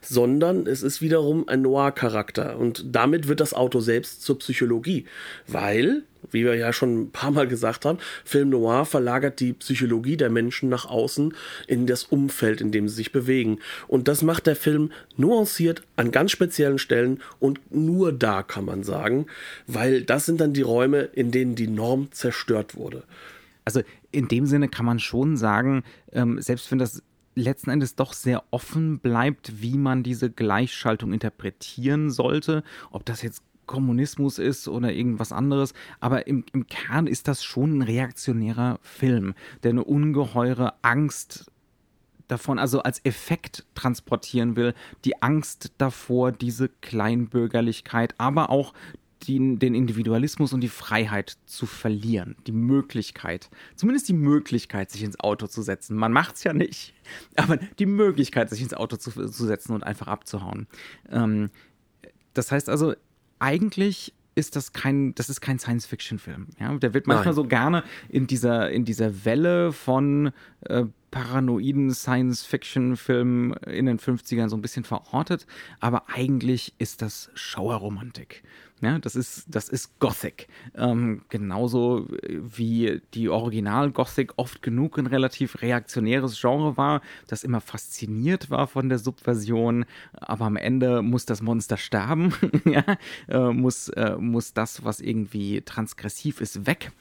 [0.02, 2.58] sondern es ist wiederum ein Noir-Charakter.
[2.58, 5.06] Und damit wird das Auto selbst zur Psychologie,
[5.48, 10.18] weil wie wir ja schon ein paar Mal gesagt haben, Film Noir verlagert die Psychologie
[10.18, 11.34] der Menschen nach außen
[11.68, 13.60] in das Umfeld, in dem sie sich bewegen.
[13.88, 18.84] Und das macht der Film nuanciert an ganz speziellen Stellen und nur da kann man
[18.84, 19.28] sagen,
[19.68, 23.04] weil das sind dann die Räume, in denen die Norm zerstört wurde.
[23.66, 23.82] Also
[24.12, 27.04] in dem Sinne kann man schon sagen, ähm, selbst wenn das
[27.42, 33.44] letzten Endes doch sehr offen bleibt, wie man diese Gleichschaltung interpretieren sollte, ob das jetzt
[33.70, 35.74] Kommunismus ist oder irgendwas anderes.
[36.00, 41.52] Aber im, im Kern ist das schon ein reaktionärer Film, der eine ungeheure Angst
[42.28, 44.74] davon, also als Effekt transportieren will,
[45.06, 48.74] die Angst davor, diese Kleinbürgerlichkeit, aber auch
[49.24, 52.36] die, den Individualismus und die Freiheit zu verlieren.
[52.48, 55.96] Die Möglichkeit, zumindest die Möglichkeit, sich ins Auto zu setzen.
[55.96, 56.94] Man macht es ja nicht,
[57.36, 60.68] aber die Möglichkeit, sich ins Auto zu, zu setzen und einfach abzuhauen.
[61.10, 61.50] Ähm,
[62.34, 62.94] das heißt also,
[63.40, 66.48] eigentlich ist das kein, das ist kein Science-Fiction-Film.
[66.60, 66.74] Ja?
[66.78, 67.36] Der wird manchmal Nein.
[67.36, 74.56] so gerne in dieser, in dieser Welle von äh, paranoiden Science-Fiction-Filmen in den 50ern so
[74.56, 75.46] ein bisschen verortet,
[75.80, 78.44] aber eigentlich ist das Schauerromantik.
[78.82, 80.48] Ja, das ist, das ist Gothic.
[80.74, 88.50] Ähm, genauso wie die Original-Gothic oft genug ein relativ reaktionäres Genre war, das immer fasziniert
[88.50, 92.34] war von der Subversion, aber am Ende muss das Monster sterben,
[92.66, 92.86] ja,
[93.28, 96.94] äh, muss, äh, muss das, was irgendwie transgressiv ist, weg.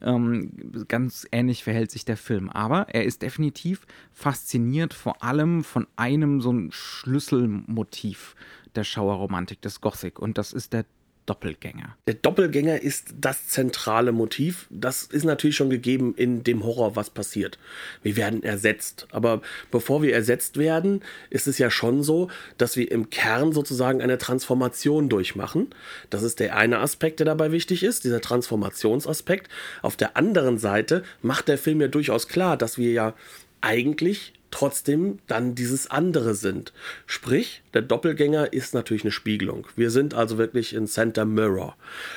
[0.00, 0.52] Ähm,
[0.88, 2.48] ganz ähnlich verhält sich der Film.
[2.48, 8.36] Aber er ist definitiv fasziniert vor allem von einem so ein Schlüsselmotiv
[8.74, 10.18] der Schauerromantik, des Gothic.
[10.18, 10.84] Und das ist der
[11.26, 11.96] Doppelgänger.
[12.06, 14.66] Der Doppelgänger ist das zentrale Motiv.
[14.70, 17.58] Das ist natürlich schon gegeben in dem Horror, was passiert.
[18.02, 19.08] Wir werden ersetzt.
[19.10, 24.00] Aber bevor wir ersetzt werden, ist es ja schon so, dass wir im Kern sozusagen
[24.00, 25.68] eine Transformation durchmachen.
[26.10, 29.50] Das ist der eine Aspekt, der dabei wichtig ist, dieser Transformationsaspekt.
[29.82, 33.14] Auf der anderen Seite macht der Film ja durchaus klar, dass wir ja
[33.60, 36.72] eigentlich trotzdem dann dieses andere sind.
[37.04, 39.66] Sprich, der Doppelgänger ist natürlich eine Spiegelung.
[39.76, 41.76] Wir sind also wirklich in Center Mirror.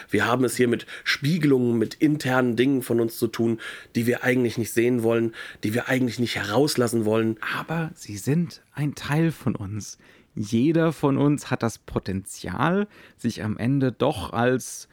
[0.09, 3.59] Wir haben es hier mit Spiegelungen, mit internen Dingen von uns zu tun,
[3.93, 7.35] die wir eigentlich nicht sehen wollen, die wir eigentlich nicht herauslassen wollen.
[7.57, 9.97] Aber sie sind ein Teil von uns.
[10.33, 14.87] jeder von uns hat das Potenzial, sich am Ende doch als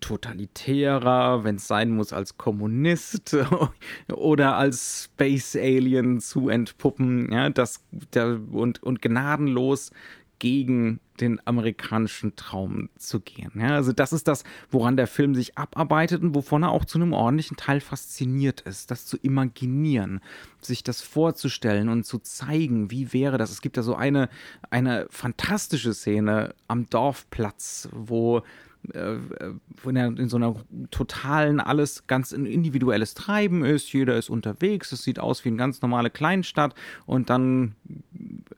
[0.00, 3.36] totalitärer, wenn es sein muss, als Kommunist
[4.12, 9.90] oder als Space Alien zu entpuppen, ja, das, der, und, und gnadenlos
[10.38, 13.52] gegen den amerikanischen Traum zu gehen.
[13.54, 16.98] Ja, also das ist das, woran der Film sich abarbeitet und wovon er auch zu
[16.98, 20.20] einem ordentlichen Teil fasziniert ist, das zu imaginieren,
[20.60, 23.50] sich das vorzustellen und zu zeigen, wie wäre das.
[23.50, 24.28] Es gibt da so eine,
[24.68, 28.42] eine fantastische Szene am Dorfplatz, wo
[28.94, 29.16] äh,
[29.88, 30.54] in, in, so einer
[30.90, 33.92] totalen, alles ganz individuelles Treiben ist.
[33.92, 36.74] Jeder ist unterwegs, es sieht aus wie eine ganz normale Kleinstadt
[37.06, 37.74] und dann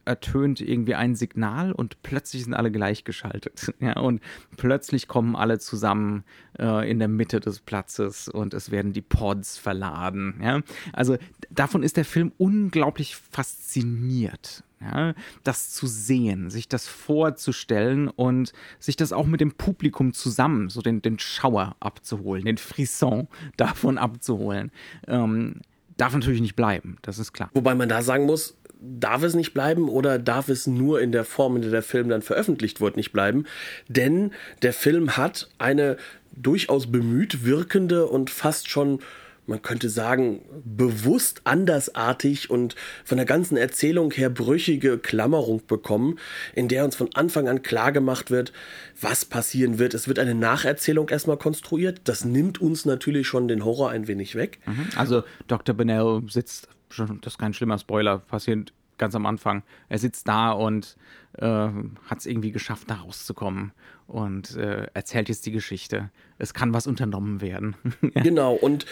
[0.05, 3.75] ertönt irgendwie ein Signal und plötzlich sind alle gleichgeschaltet.
[3.81, 4.21] Ja, und
[4.57, 6.25] plötzlich kommen alle zusammen
[6.59, 10.41] äh, in der Mitte des Platzes und es werden die Pods verladen.
[10.43, 10.61] Ja,
[10.93, 11.17] also
[11.49, 14.65] davon ist der Film unglaublich fasziniert.
[14.81, 20.69] Ja, das zu sehen, sich das vorzustellen und sich das auch mit dem Publikum zusammen,
[20.69, 24.71] so den, den Schauer abzuholen, den Frisson davon abzuholen,
[25.09, 25.63] ähm,
[25.97, 27.51] darf natürlich nicht bleiben, das ist klar.
[27.55, 31.25] Wobei man da sagen muss, darf es nicht bleiben oder darf es nur in der
[31.25, 33.45] Form, in der der Film dann veröffentlicht wird, nicht bleiben?
[33.89, 35.97] Denn der Film hat eine
[36.35, 39.01] durchaus bemüht wirkende und fast schon
[39.49, 46.19] man könnte sagen, bewusst andersartig und von der ganzen Erzählung her brüchige Klammerung bekommen,
[46.55, 48.53] in der uns von Anfang an klar gemacht wird,
[49.01, 49.95] was passieren wird.
[49.95, 52.03] Es wird eine Nacherzählung erstmal konstruiert.
[52.05, 54.59] Das nimmt uns natürlich schon den Horror ein wenig weg.
[54.67, 54.89] Mhm.
[54.97, 55.75] Also Dr.
[55.75, 56.69] Bennell sitzt,
[57.07, 59.63] das ist kein schlimmer Spoiler, passiert ganz am Anfang.
[59.89, 60.97] Er sitzt da und
[61.37, 63.73] äh, hat es irgendwie geschafft, da rauszukommen
[64.09, 66.11] und äh, erzählt jetzt die Geschichte.
[66.39, 67.75] Es kann was unternommen werden.
[68.15, 68.87] genau, und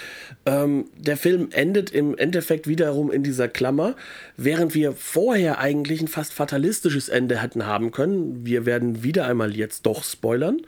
[0.45, 3.97] ähm, der Film endet im Endeffekt wiederum in dieser Klammer,
[4.37, 8.45] während wir vorher eigentlich ein fast fatalistisches Ende hätten haben können.
[8.45, 10.61] Wir werden wieder einmal jetzt doch spoilern.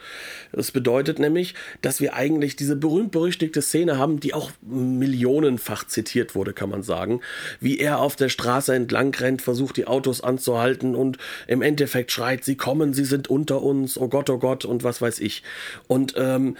[0.52, 6.54] Das bedeutet nämlich, dass wir eigentlich diese berühmt-berüchtigte Szene haben, die auch millionenfach zitiert wurde,
[6.54, 7.20] kann man sagen.
[7.60, 12.44] Wie er auf der Straße entlang rennt, versucht die Autos anzuhalten und im Endeffekt schreit,
[12.44, 15.42] sie kommen, sie sind unter uns, oh Gott, oh Gott und was weiß ich.
[15.86, 16.56] Und ähm,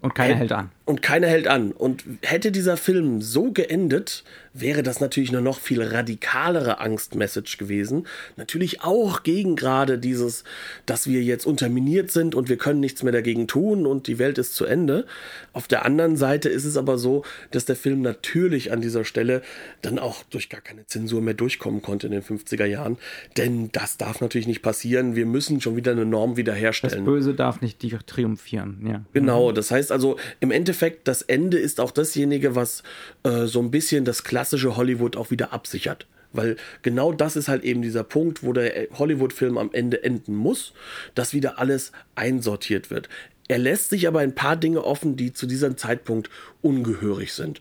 [0.00, 0.70] und keiner hält an.
[0.84, 1.72] Und keiner hält an.
[1.72, 4.24] Und hätte dieser Film so geendet,
[4.60, 8.06] wäre das natürlich eine noch viel radikalere Angstmessage gewesen.
[8.36, 10.44] Natürlich auch gegen gerade dieses,
[10.86, 14.38] dass wir jetzt unterminiert sind und wir können nichts mehr dagegen tun und die Welt
[14.38, 15.06] ist zu Ende.
[15.52, 19.42] Auf der anderen Seite ist es aber so, dass der Film natürlich an dieser Stelle
[19.82, 22.98] dann auch durch gar keine Zensur mehr durchkommen konnte in den 50er Jahren.
[23.36, 25.16] Denn das darf natürlich nicht passieren.
[25.16, 27.04] Wir müssen schon wieder eine Norm wiederherstellen.
[27.04, 29.04] Das Böse darf nicht triumphieren, ja.
[29.12, 32.82] Genau, das heißt also im Endeffekt, das Ende ist auch dasjenige, was
[33.22, 36.06] äh, so ein bisschen das klassische klassische Hollywood auch wieder absichert.
[36.32, 40.72] Weil genau das ist halt eben dieser Punkt, wo der Hollywood-Film am Ende enden muss,
[41.16, 43.08] dass wieder alles einsortiert wird.
[43.48, 46.30] Er lässt sich aber ein paar Dinge offen, die zu diesem Zeitpunkt
[46.62, 47.60] ungehörig sind.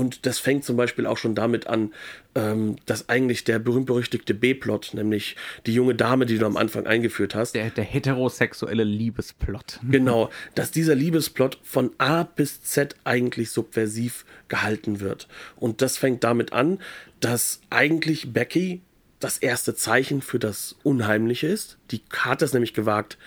[0.00, 1.92] Und das fängt zum Beispiel auch schon damit an,
[2.34, 5.36] ähm, dass eigentlich der berühmt-berüchtigte B-Plot, nämlich
[5.66, 7.54] die junge Dame, die du am Anfang eingeführt hast.
[7.54, 9.78] Der, der heterosexuelle Liebesplot.
[9.90, 15.28] Genau, dass dieser Liebesplot von A bis Z eigentlich subversiv gehalten wird.
[15.56, 16.78] Und das fängt damit an,
[17.18, 18.80] dass eigentlich Becky
[19.18, 21.76] das erste Zeichen für das Unheimliche ist.
[21.90, 23.18] Die hat es nämlich gewagt,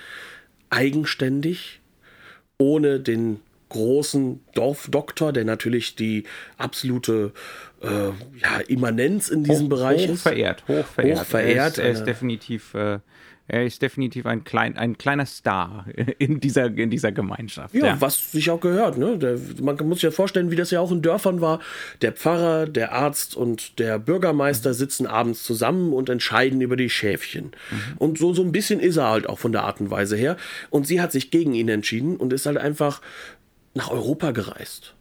[0.71, 1.81] eigenständig,
[2.57, 3.41] ohne den
[3.73, 6.23] großen Dorfdoktor, der natürlich die
[6.57, 7.33] absolute
[7.81, 10.21] äh, ja, Immanenz in diesem hoch, Bereich hoch ist.
[10.21, 11.19] Verehrt, hoch verehrt.
[11.19, 11.57] Hoch verehrt.
[11.57, 12.99] Er ist, er ist definitiv äh,
[13.45, 15.85] er ist definitiv ein, klein, ein kleiner Star
[16.17, 17.75] in dieser, in dieser Gemeinschaft.
[17.75, 18.01] Ja, ja.
[18.01, 18.97] was sich auch gehört.
[18.97, 19.17] Ne?
[19.17, 21.59] Der, man muss sich ja vorstellen, wie das ja auch in Dörfern war.
[22.01, 24.73] Der Pfarrer, der Arzt und der Bürgermeister mhm.
[24.75, 27.51] sitzen abends zusammen und entscheiden über die Schäfchen.
[27.69, 27.97] Mhm.
[27.97, 30.37] Und so, so ein bisschen ist er halt auch von der Art und Weise her.
[30.69, 33.01] Und sie hat sich gegen ihn entschieden und ist halt einfach
[33.73, 34.93] nach Europa gereist.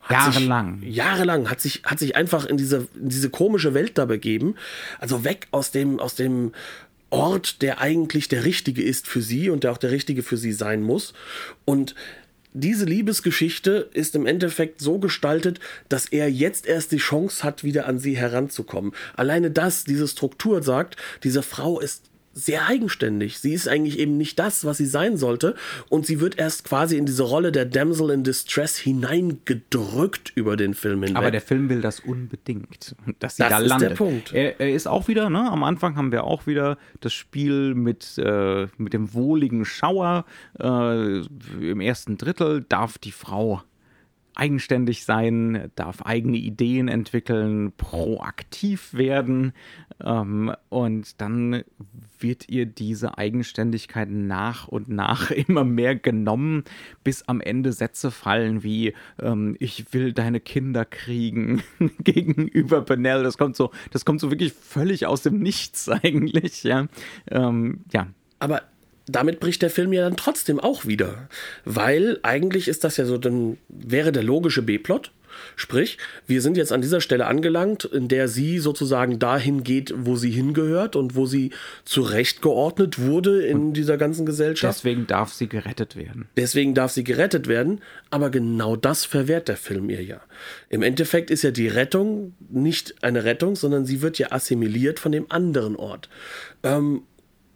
[0.00, 0.80] Hat jahrelang.
[0.80, 4.56] Sich, jahrelang hat sich, hat sich einfach in diese, in diese komische Welt da begeben.
[4.98, 6.52] Also weg aus dem, aus dem
[7.10, 10.52] Ort, der eigentlich der richtige ist für sie und der auch der richtige für sie
[10.52, 11.12] sein muss.
[11.64, 11.94] Und
[12.52, 17.86] diese Liebesgeschichte ist im Endeffekt so gestaltet, dass er jetzt erst die Chance hat, wieder
[17.86, 18.92] an sie heranzukommen.
[19.14, 23.38] Alleine das, diese Struktur sagt, diese Frau ist sehr eigenständig.
[23.40, 25.54] Sie ist eigentlich eben nicht das, was sie sein sollte.
[25.88, 30.74] Und sie wird erst quasi in diese Rolle der Damsel in Distress hineingedrückt über den
[30.74, 31.16] Film hinweg.
[31.16, 33.90] Aber der Film will das unbedingt, dass sie das da ist landet.
[33.90, 34.32] Der Punkt.
[34.32, 35.50] Er, er, ist auch wieder, ne?
[35.50, 40.24] Am Anfang haben wir auch wieder das Spiel mit, äh, mit dem wohligen Schauer.
[40.58, 41.18] Äh,
[41.60, 43.62] Im ersten Drittel darf die Frau
[44.40, 49.52] eigenständig sein, darf eigene Ideen entwickeln, proaktiv werden
[50.02, 51.62] ähm, und dann
[52.18, 56.64] wird ihr diese Eigenständigkeit nach und nach immer mehr genommen,
[57.04, 61.62] bis am Ende Sätze fallen wie ähm, ich will deine Kinder kriegen
[61.98, 63.22] gegenüber Benell.
[63.22, 66.86] Das kommt so, das kommt so wirklich völlig aus dem Nichts eigentlich, ja.
[67.30, 68.08] Ähm, ja.
[68.38, 68.62] Aber
[69.10, 71.28] damit bricht der Film ja dann trotzdem auch wieder.
[71.64, 75.12] Weil eigentlich ist das ja so, dann wäre der logische B-Plot.
[75.56, 80.16] Sprich, wir sind jetzt an dieser Stelle angelangt, in der sie sozusagen dahin geht, wo
[80.16, 81.50] sie hingehört und wo sie
[81.84, 84.78] zurechtgeordnet wurde in und dieser ganzen Gesellschaft.
[84.78, 86.28] Deswegen darf sie gerettet werden.
[86.36, 90.20] Deswegen darf sie gerettet werden, aber genau das verwehrt der Film ihr ja.
[90.68, 95.12] Im Endeffekt ist ja die Rettung nicht eine Rettung, sondern sie wird ja assimiliert von
[95.12, 96.08] dem anderen Ort.
[96.62, 97.02] Ähm,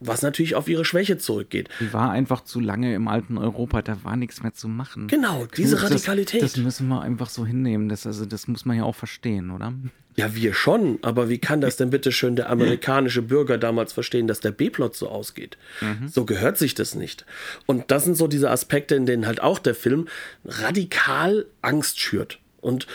[0.07, 1.69] was natürlich auf ihre Schwäche zurückgeht.
[1.81, 5.09] Die war einfach zu lange im alten Europa, da war nichts mehr zu machen.
[5.09, 6.43] Genau, diese das, Radikalität.
[6.43, 7.89] Das müssen wir einfach so hinnehmen.
[7.89, 9.73] Das, also, das muss man ja auch verstehen, oder?
[10.17, 14.29] Ja, wir schon, aber wie kann das denn bitte schön der amerikanische Bürger damals verstehen,
[14.29, 15.59] dass der B-Plot so ausgeht?
[15.81, 16.09] Mhm.
[16.09, 17.27] So gehört sich das nicht.
[17.67, 20.07] Und das sind so diese Aspekte, in denen halt auch der Film
[20.45, 22.39] radikal Angst schürt.
[22.61, 22.87] Und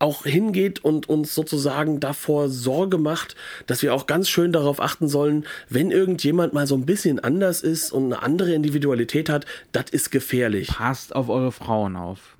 [0.00, 3.36] auch hingeht und uns sozusagen davor Sorge macht,
[3.66, 7.60] dass wir auch ganz schön darauf achten sollen, wenn irgendjemand mal so ein bisschen anders
[7.60, 10.68] ist und eine andere Individualität hat, das ist gefährlich.
[10.68, 12.36] Passt auf eure Frauen auf.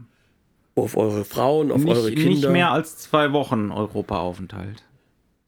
[0.75, 2.29] Auf eure Frauen, auf nicht, eure Kinder.
[2.31, 4.83] Nicht mehr als zwei Wochen Europaaufenthalt.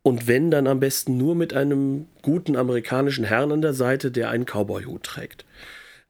[0.03, 4.31] Und wenn, dann am besten nur mit einem guten amerikanischen Herrn an der Seite, der
[4.31, 5.47] einen Cowboy-Hut trägt.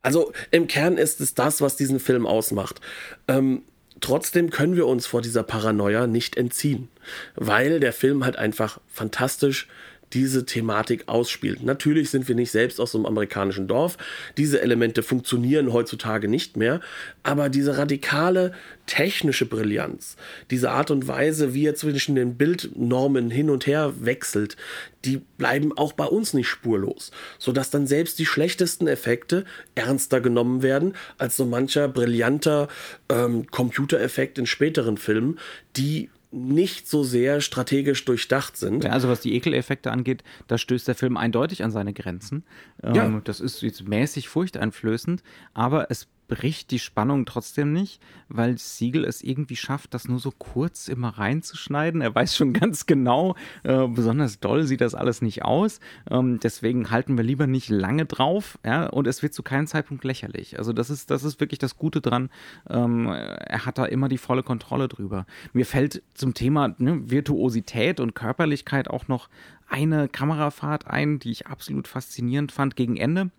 [0.00, 2.80] Also im Kern ist es das, was diesen Film ausmacht.
[3.28, 3.62] Ähm,
[4.02, 6.88] Trotzdem können wir uns vor dieser Paranoia nicht entziehen,
[7.36, 9.68] weil der Film halt einfach fantastisch
[10.12, 11.62] diese Thematik ausspielt.
[11.62, 13.96] Natürlich sind wir nicht selbst aus so einem amerikanischen Dorf.
[14.36, 16.80] Diese Elemente funktionieren heutzutage nicht mehr.
[17.22, 18.52] Aber diese radikale
[18.86, 20.16] technische Brillanz,
[20.50, 24.56] diese Art und Weise, wie er zwischen den Bildnormen hin und her wechselt,
[25.04, 27.10] die bleiben auch bei uns nicht spurlos.
[27.38, 29.44] Sodass dann selbst die schlechtesten Effekte
[29.74, 32.68] ernster genommen werden als so mancher brillanter
[33.08, 35.38] ähm, Computereffekt in späteren Filmen,
[35.76, 38.84] die nicht so sehr strategisch durchdacht sind.
[38.84, 42.44] Ja, also was die Ekeleffekte angeht, da stößt der Film eindeutig an seine Grenzen.
[42.82, 43.04] Ja.
[43.04, 49.04] Ähm, das ist jetzt mäßig furchteinflößend, aber es bricht die Spannung trotzdem nicht, weil Siegel
[49.04, 52.00] es irgendwie schafft, das nur so kurz immer reinzuschneiden.
[52.00, 55.80] Er weiß schon ganz genau, äh, besonders doll sieht das alles nicht aus.
[56.10, 60.04] Ähm, deswegen halten wir lieber nicht lange drauf, ja, und es wird zu keinem Zeitpunkt
[60.04, 60.58] lächerlich.
[60.58, 62.30] Also das ist, das ist wirklich das Gute dran.
[62.68, 65.26] Ähm, er hat da immer die volle Kontrolle drüber.
[65.52, 69.28] Mir fällt zum Thema ne, Virtuosität und Körperlichkeit auch noch
[69.68, 73.30] eine Kamerafahrt ein, die ich absolut faszinierend fand gegen Ende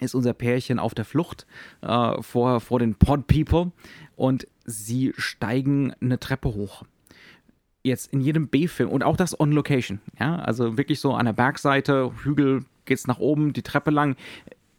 [0.00, 1.46] ist unser Pärchen auf der Flucht
[1.82, 3.72] äh, vor, vor den Pod People.
[4.16, 6.84] Und sie steigen eine Treppe hoch.
[7.82, 11.32] Jetzt in jedem B-Film und auch das on Location, ja, also wirklich so an der
[11.32, 14.16] Bergseite, Hügel geht's nach oben, die Treppe lang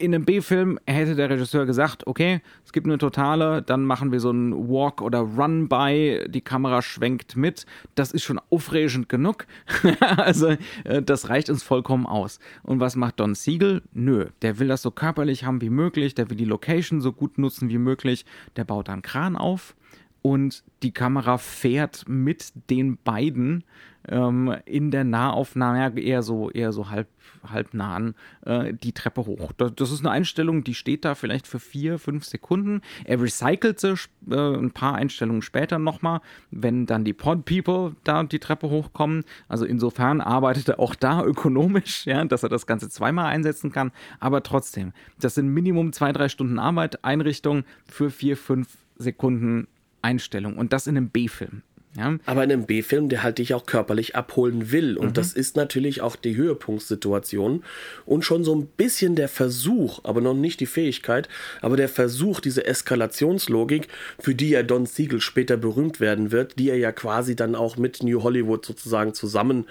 [0.02, 4.20] in einem B-Film hätte der Regisseur gesagt, okay, es gibt eine totale, dann machen wir
[4.20, 7.66] so einen Walk oder Run by, die Kamera schwenkt mit.
[7.96, 9.46] Das ist schon aufregend genug.
[10.00, 12.40] also äh, das reicht uns vollkommen aus.
[12.64, 13.84] Und was macht Don Siegel?
[13.94, 17.38] Nö, der will das so körperlich haben wie möglich, der will die Location so gut
[17.38, 18.26] nutzen wie möglich.
[18.56, 19.76] Der baut dann Kran auf
[20.22, 23.64] und die Kamera fährt mit den beiden
[24.08, 27.08] ähm, in der Nahaufnahme, eher so, eher so halb,
[27.48, 29.52] halb nahen, äh, die Treppe hoch.
[29.58, 32.82] Das, das, ist eine Einstellung, die steht da vielleicht für vier, fünf Sekunden.
[33.06, 33.96] Er recycelt sie
[34.30, 39.24] äh, ein paar Einstellungen später nochmal, wenn dann die Pod People da die Treppe hochkommen.
[39.48, 43.92] Also insofern arbeitet er auch da ökonomisch, ja, dass er das Ganze zweimal einsetzen kann.
[44.20, 49.68] Aber trotzdem, das sind Minimum zwei, drei Stunden Arbeit, Einrichtung für vier, fünf Sekunden
[50.02, 50.58] Einstellung.
[50.58, 51.64] Und das in einem B-Film.
[51.98, 52.18] Ja.
[52.26, 54.98] Aber in einem B-Film, der halt dich auch körperlich abholen will.
[54.98, 55.14] Und mhm.
[55.14, 57.64] das ist natürlich auch die Höhepunktsituation
[58.06, 61.28] und schon so ein bisschen der Versuch, aber noch nicht die Fähigkeit,
[61.62, 66.70] aber der Versuch, diese Eskalationslogik, für die ja Don Siegel später berühmt werden wird, die
[66.70, 69.66] er ja quasi dann auch mit New Hollywood sozusagen zusammen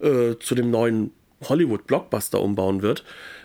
[0.00, 1.10] äh, zu dem neuen
[1.42, 3.02] Hollywood-Blockbuster umbauen wird,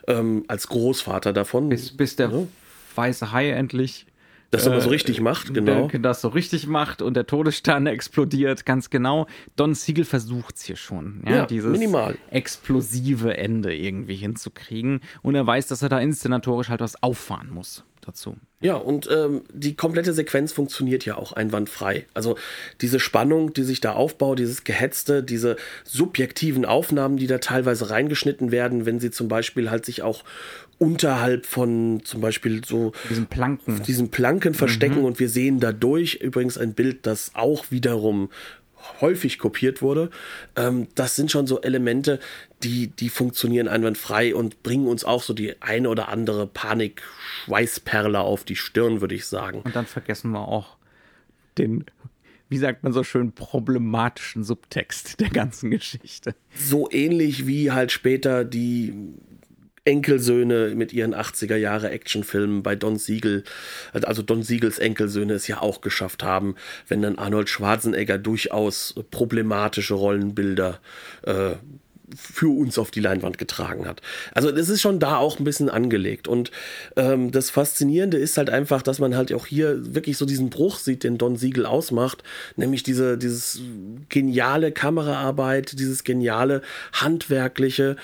[0.07, 1.69] ähm, als Großvater davon.
[1.69, 2.47] Bis, bis der ja.
[2.95, 4.05] weiße Hai endlich
[4.51, 5.87] das aber so äh, richtig macht, genau.
[6.01, 9.27] Das so richtig macht und der Todesstern explodiert, ganz genau.
[9.55, 12.17] Don Siegel versucht es hier schon, ja, ja dieses minimal.
[12.29, 15.01] explosive Ende irgendwie hinzukriegen.
[15.21, 18.35] Und er weiß, dass er da inszenatorisch halt was auffahren muss dazu.
[18.59, 22.05] Ja, und ähm, die komplette Sequenz funktioniert ja auch einwandfrei.
[22.13, 22.37] Also
[22.81, 28.51] diese Spannung, die sich da aufbaut, dieses Gehetzte, diese subjektiven Aufnahmen, die da teilweise reingeschnitten
[28.51, 30.23] werden, wenn sie zum Beispiel halt sich auch
[30.81, 35.05] unterhalb von zum Beispiel so diesen Planken, diesen Planken verstecken mhm.
[35.05, 38.29] und wir sehen dadurch übrigens ein Bild, das auch wiederum
[38.99, 40.09] häufig kopiert wurde.
[40.55, 42.19] Ähm, das sind schon so Elemente,
[42.63, 48.43] die, die funktionieren einwandfrei und bringen uns auch so die eine oder andere Panik-Schweißperle auf
[48.43, 49.61] die Stirn, würde ich sagen.
[49.61, 50.77] Und dann vergessen wir auch
[51.59, 51.85] den
[52.49, 56.35] wie sagt man so schön, problematischen Subtext der ganzen Geschichte.
[56.53, 58.93] So ähnlich wie halt später die
[59.83, 63.43] Enkelsöhne mit ihren 80er Jahre Actionfilmen bei Don Siegel,
[63.93, 66.55] also Don Siegels Enkelsöhne es ja auch geschafft haben,
[66.87, 70.79] wenn dann Arnold Schwarzenegger durchaus problematische Rollenbilder
[71.23, 71.55] äh,
[72.15, 74.01] für uns auf die Leinwand getragen hat.
[74.33, 76.27] Also das ist schon da auch ein bisschen angelegt.
[76.27, 76.51] Und
[76.95, 80.77] ähm, das Faszinierende ist halt einfach, dass man halt auch hier wirklich so diesen Bruch
[80.77, 82.23] sieht, den Don Siegel ausmacht,
[82.55, 83.61] nämlich diese dieses
[84.09, 86.61] geniale Kameraarbeit, dieses geniale
[86.93, 87.95] handwerkliche,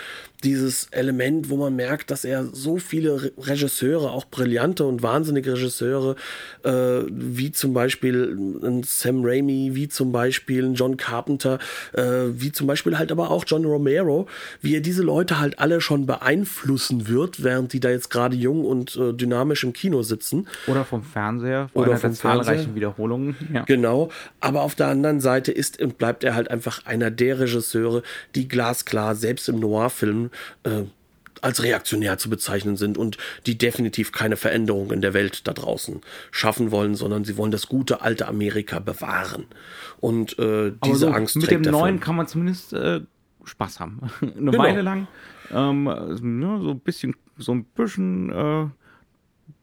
[0.44, 6.16] dieses Element, wo man merkt, dass er so viele Regisseure, auch brillante und wahnsinnige Regisseure,
[6.64, 11.58] äh, wie zum Beispiel ein Sam Raimi, wie zum Beispiel ein John Carpenter,
[11.94, 14.28] äh, wie zum Beispiel halt aber auch John Romero,
[14.62, 18.64] wie er diese Leute halt alle schon beeinflussen wird, während die da jetzt gerade jung
[18.64, 20.48] und äh, dynamisch im Kino sitzen.
[20.68, 23.36] Oder vom Fernseher, vor oder von zahlreichen Wiederholungen.
[23.52, 23.64] Ja.
[23.64, 24.10] Genau.
[24.40, 28.04] Aber auf der anderen Seite ist und bleibt er halt einfach einer der Regisseure,
[28.36, 30.27] die glasklar selbst im Noir-Film
[30.64, 30.84] äh,
[31.42, 36.02] als reaktionär zu bezeichnen sind und die definitiv keine Veränderung in der Welt da draußen
[36.32, 39.46] schaffen wollen, sondern sie wollen das gute alte Amerika bewahren.
[40.00, 43.02] Und äh, diese so, Angst mit dem neuen kann man zumindest äh,
[43.44, 44.02] Spaß haben.
[44.22, 44.58] Eine genau.
[44.58, 45.08] Weile lang.
[45.52, 48.68] Ähm, ne, so ein bisschen, so ein bisschen äh,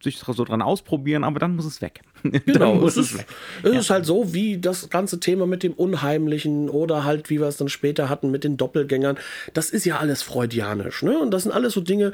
[0.03, 2.01] sich so dran ausprobieren, aber dann muss es weg.
[2.47, 3.15] Genau, es, ist,
[3.63, 3.79] es ja.
[3.79, 7.57] ist halt so wie das ganze Thema mit dem Unheimlichen oder halt, wie wir es
[7.57, 9.19] dann später hatten, mit den Doppelgängern.
[9.53, 11.03] Das ist ja alles freudianisch.
[11.03, 11.19] Ne?
[11.19, 12.13] Und das sind alles so Dinge,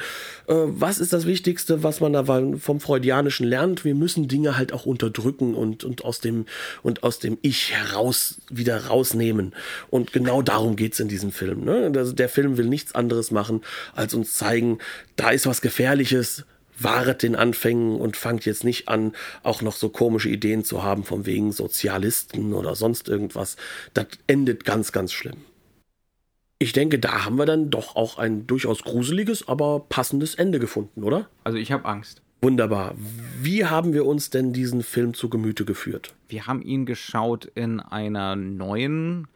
[0.49, 3.85] äh, was ist das Wichtigste, was man da vom Freudianischen lernt?
[3.85, 6.47] Wir müssen Dinge halt auch unterdrücken und, und, aus, dem,
[6.83, 9.55] und aus dem Ich heraus wieder rausnehmen.
[9.91, 11.65] Und genau darum geht es in diesem Film.
[11.65, 11.93] Ne?
[11.95, 13.63] Also der Film will nichts anderes machen,
[13.95, 14.79] als uns zeigen,
[15.17, 16.45] da ist was Gefährliches,
[16.83, 19.13] wahret den Anfängen und fangt jetzt nicht an,
[19.43, 23.57] auch noch so komische Ideen zu haben, von wegen Sozialisten oder sonst irgendwas.
[23.95, 25.37] Das endet ganz, ganz schlimm.
[26.59, 31.03] Ich denke, da haben wir dann doch auch ein durchaus gruseliges, aber passendes Ende gefunden,
[31.03, 31.29] oder?
[31.43, 32.21] Also ich habe Angst.
[32.43, 32.95] Wunderbar.
[33.41, 36.15] Wie haben wir uns denn diesen Film zu Gemüte geführt?
[36.29, 39.27] Wir haben ihn geschaut in einer neuen,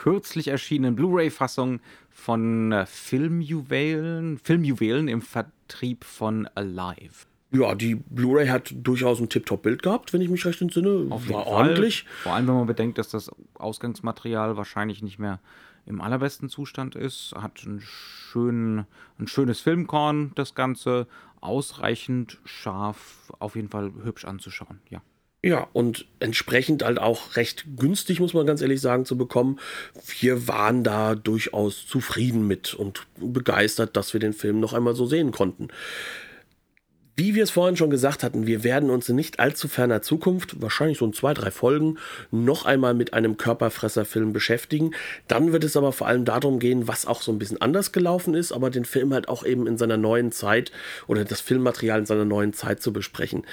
[0.00, 7.26] kürzlich erschienenen Blu-ray-Fassung von äh, Filmjuwelen, Filmjuwelen im Vertrieb von Alive.
[7.52, 11.08] Ja, die Blu-ray hat durchaus ein Tip-Top-Bild gehabt, wenn ich mich recht entsinne.
[11.10, 12.06] Auf War ordentlich.
[12.22, 15.38] Vor allem, wenn man bedenkt, dass das Ausgangsmaterial wahrscheinlich nicht mehr
[15.84, 17.34] im allerbesten Zustand ist.
[17.36, 18.86] Hat ein, schön,
[19.18, 21.08] ein schönes Filmkorn, das Ganze.
[21.42, 25.02] Ausreichend scharf, auf jeden Fall hübsch anzuschauen, ja.
[25.42, 29.58] Ja, und entsprechend halt auch recht günstig, muss man ganz ehrlich sagen, zu bekommen.
[30.18, 35.06] Wir waren da durchaus zufrieden mit und begeistert, dass wir den Film noch einmal so
[35.06, 35.68] sehen konnten.
[37.16, 40.62] Wie wir es vorhin schon gesagt hatten, wir werden uns in nicht allzu ferner Zukunft,
[40.62, 41.98] wahrscheinlich so in zwei, drei Folgen,
[42.30, 44.92] noch einmal mit einem Körperfresserfilm beschäftigen.
[45.28, 48.34] Dann wird es aber vor allem darum gehen, was auch so ein bisschen anders gelaufen
[48.34, 50.72] ist, aber den Film halt auch eben in seiner neuen Zeit
[51.08, 53.44] oder das Filmmaterial in seiner neuen Zeit zu besprechen.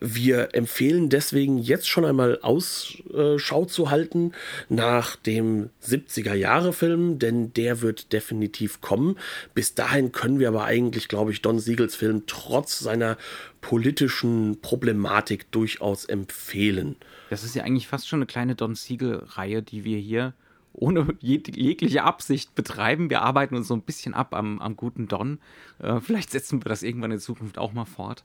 [0.00, 4.32] Wir empfehlen deswegen jetzt schon einmal Ausschau zu halten
[4.68, 9.16] nach dem 70er Jahre Film, denn der wird definitiv kommen.
[9.54, 13.13] Bis dahin können wir aber eigentlich, glaube ich, Don Siegels Film trotz seiner
[13.60, 16.96] politischen Problematik durchaus empfehlen.
[17.30, 20.34] Das ist ja eigentlich fast schon eine kleine Don Siegel-Reihe, die wir hier
[20.74, 23.08] ohne jeg jegliche Absicht betreiben.
[23.08, 25.38] Wir arbeiten uns so ein bisschen ab am, am guten Don.
[25.78, 28.24] Äh, vielleicht setzen wir das irgendwann in Zukunft auch mal fort.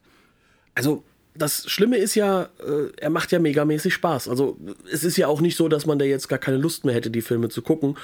[0.74, 1.04] Also
[1.40, 4.28] das Schlimme ist ja, äh, er macht ja megamäßig Spaß.
[4.28, 4.58] Also
[4.92, 7.10] es ist ja auch nicht so, dass man da jetzt gar keine Lust mehr hätte,
[7.10, 7.98] die Filme zu gucken.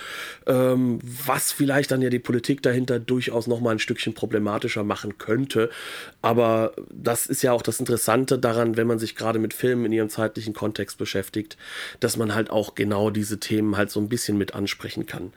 [0.48, 5.18] Ähm, was vielleicht dann ja die Politik dahinter durchaus noch mal ein Stückchen problematischer machen
[5.18, 5.70] könnte.
[6.22, 9.92] Aber das ist ja auch das Interessante daran, wenn man sich gerade mit Filmen in
[9.92, 11.58] ihrem zeitlichen Kontext beschäftigt,
[12.00, 15.34] dass man halt auch genau diese Themen halt so ein bisschen mit ansprechen kann.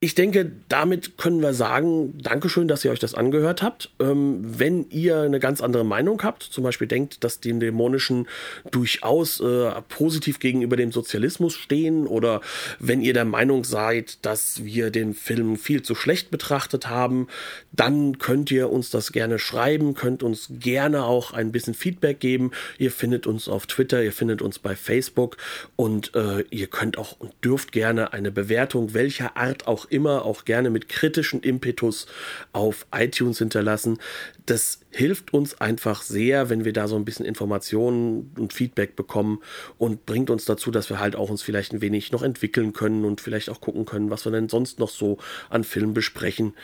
[0.00, 3.90] Ich denke, damit können wir sagen, Dankeschön, dass ihr euch das angehört habt.
[3.98, 8.28] Ähm, wenn ihr eine ganz andere Meinung habt, zum Beispiel denkt, dass die Dämonischen
[8.70, 12.42] durchaus äh, positiv gegenüber dem Sozialismus stehen oder
[12.78, 17.26] wenn ihr der Meinung seid, dass wir den Film viel zu schlecht betrachtet haben,
[17.72, 22.52] dann könnt ihr uns das gerne schreiben, könnt uns gerne auch ein bisschen Feedback geben.
[22.78, 25.38] Ihr findet uns auf Twitter, ihr findet uns bei Facebook
[25.74, 30.44] und äh, ihr könnt auch und dürft gerne eine Bewertung welcher Art auch immer auch
[30.44, 32.06] gerne mit kritischen Impetus
[32.52, 33.98] auf iTunes hinterlassen.
[34.46, 39.40] Das hilft uns einfach sehr, wenn wir da so ein bisschen Informationen und Feedback bekommen
[39.76, 43.04] und bringt uns dazu, dass wir halt auch uns vielleicht ein wenig noch entwickeln können
[43.04, 45.18] und vielleicht auch gucken können, was wir denn sonst noch so
[45.50, 46.54] an Filmen besprechen,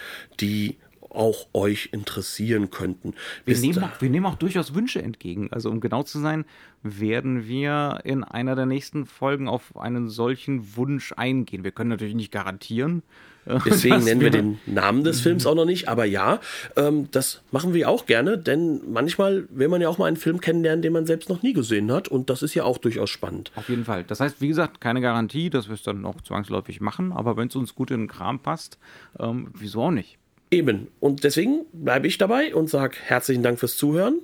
[0.41, 0.77] die
[1.15, 3.15] auch euch interessieren könnten.
[3.45, 5.49] Wir nehmen, auch, wir nehmen auch durchaus Wünsche entgegen.
[5.53, 6.45] Also um genau zu sein,
[6.83, 11.65] werden wir in einer der nächsten Folgen auf einen solchen Wunsch eingehen.
[11.65, 13.03] Wir können natürlich nicht garantieren.
[13.47, 16.41] Äh, Deswegen nennen wir, wir den Namen des Films auch noch nicht, aber ja,
[16.77, 20.41] ähm, das machen wir auch gerne, denn manchmal will man ja auch mal einen Film
[20.41, 23.53] kennenlernen, den man selbst noch nie gesehen hat und das ist ja auch durchaus spannend.
[23.55, 24.05] Auf jeden Fall.
[24.05, 27.49] Das heißt, wie gesagt, keine Garantie, dass wir es dann auch zwangsläufig machen, aber wenn
[27.49, 28.79] es uns gut in den Kram passt,
[29.19, 30.19] ähm, wieso auch nicht?
[30.55, 30.87] Eben.
[31.01, 34.21] Und deswegen bleibe ich dabei und sage herzlichen Dank fürs Zuhören.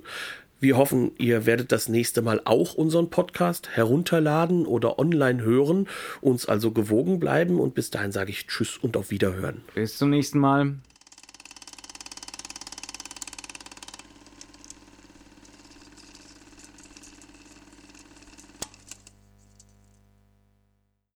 [0.61, 5.89] Wir hoffen, ihr werdet das nächste Mal auch unseren Podcast herunterladen oder online hören,
[6.21, 9.61] uns also gewogen bleiben und bis dahin sage ich Tschüss und auf Wiederhören.
[9.75, 10.75] Bis zum nächsten Mal.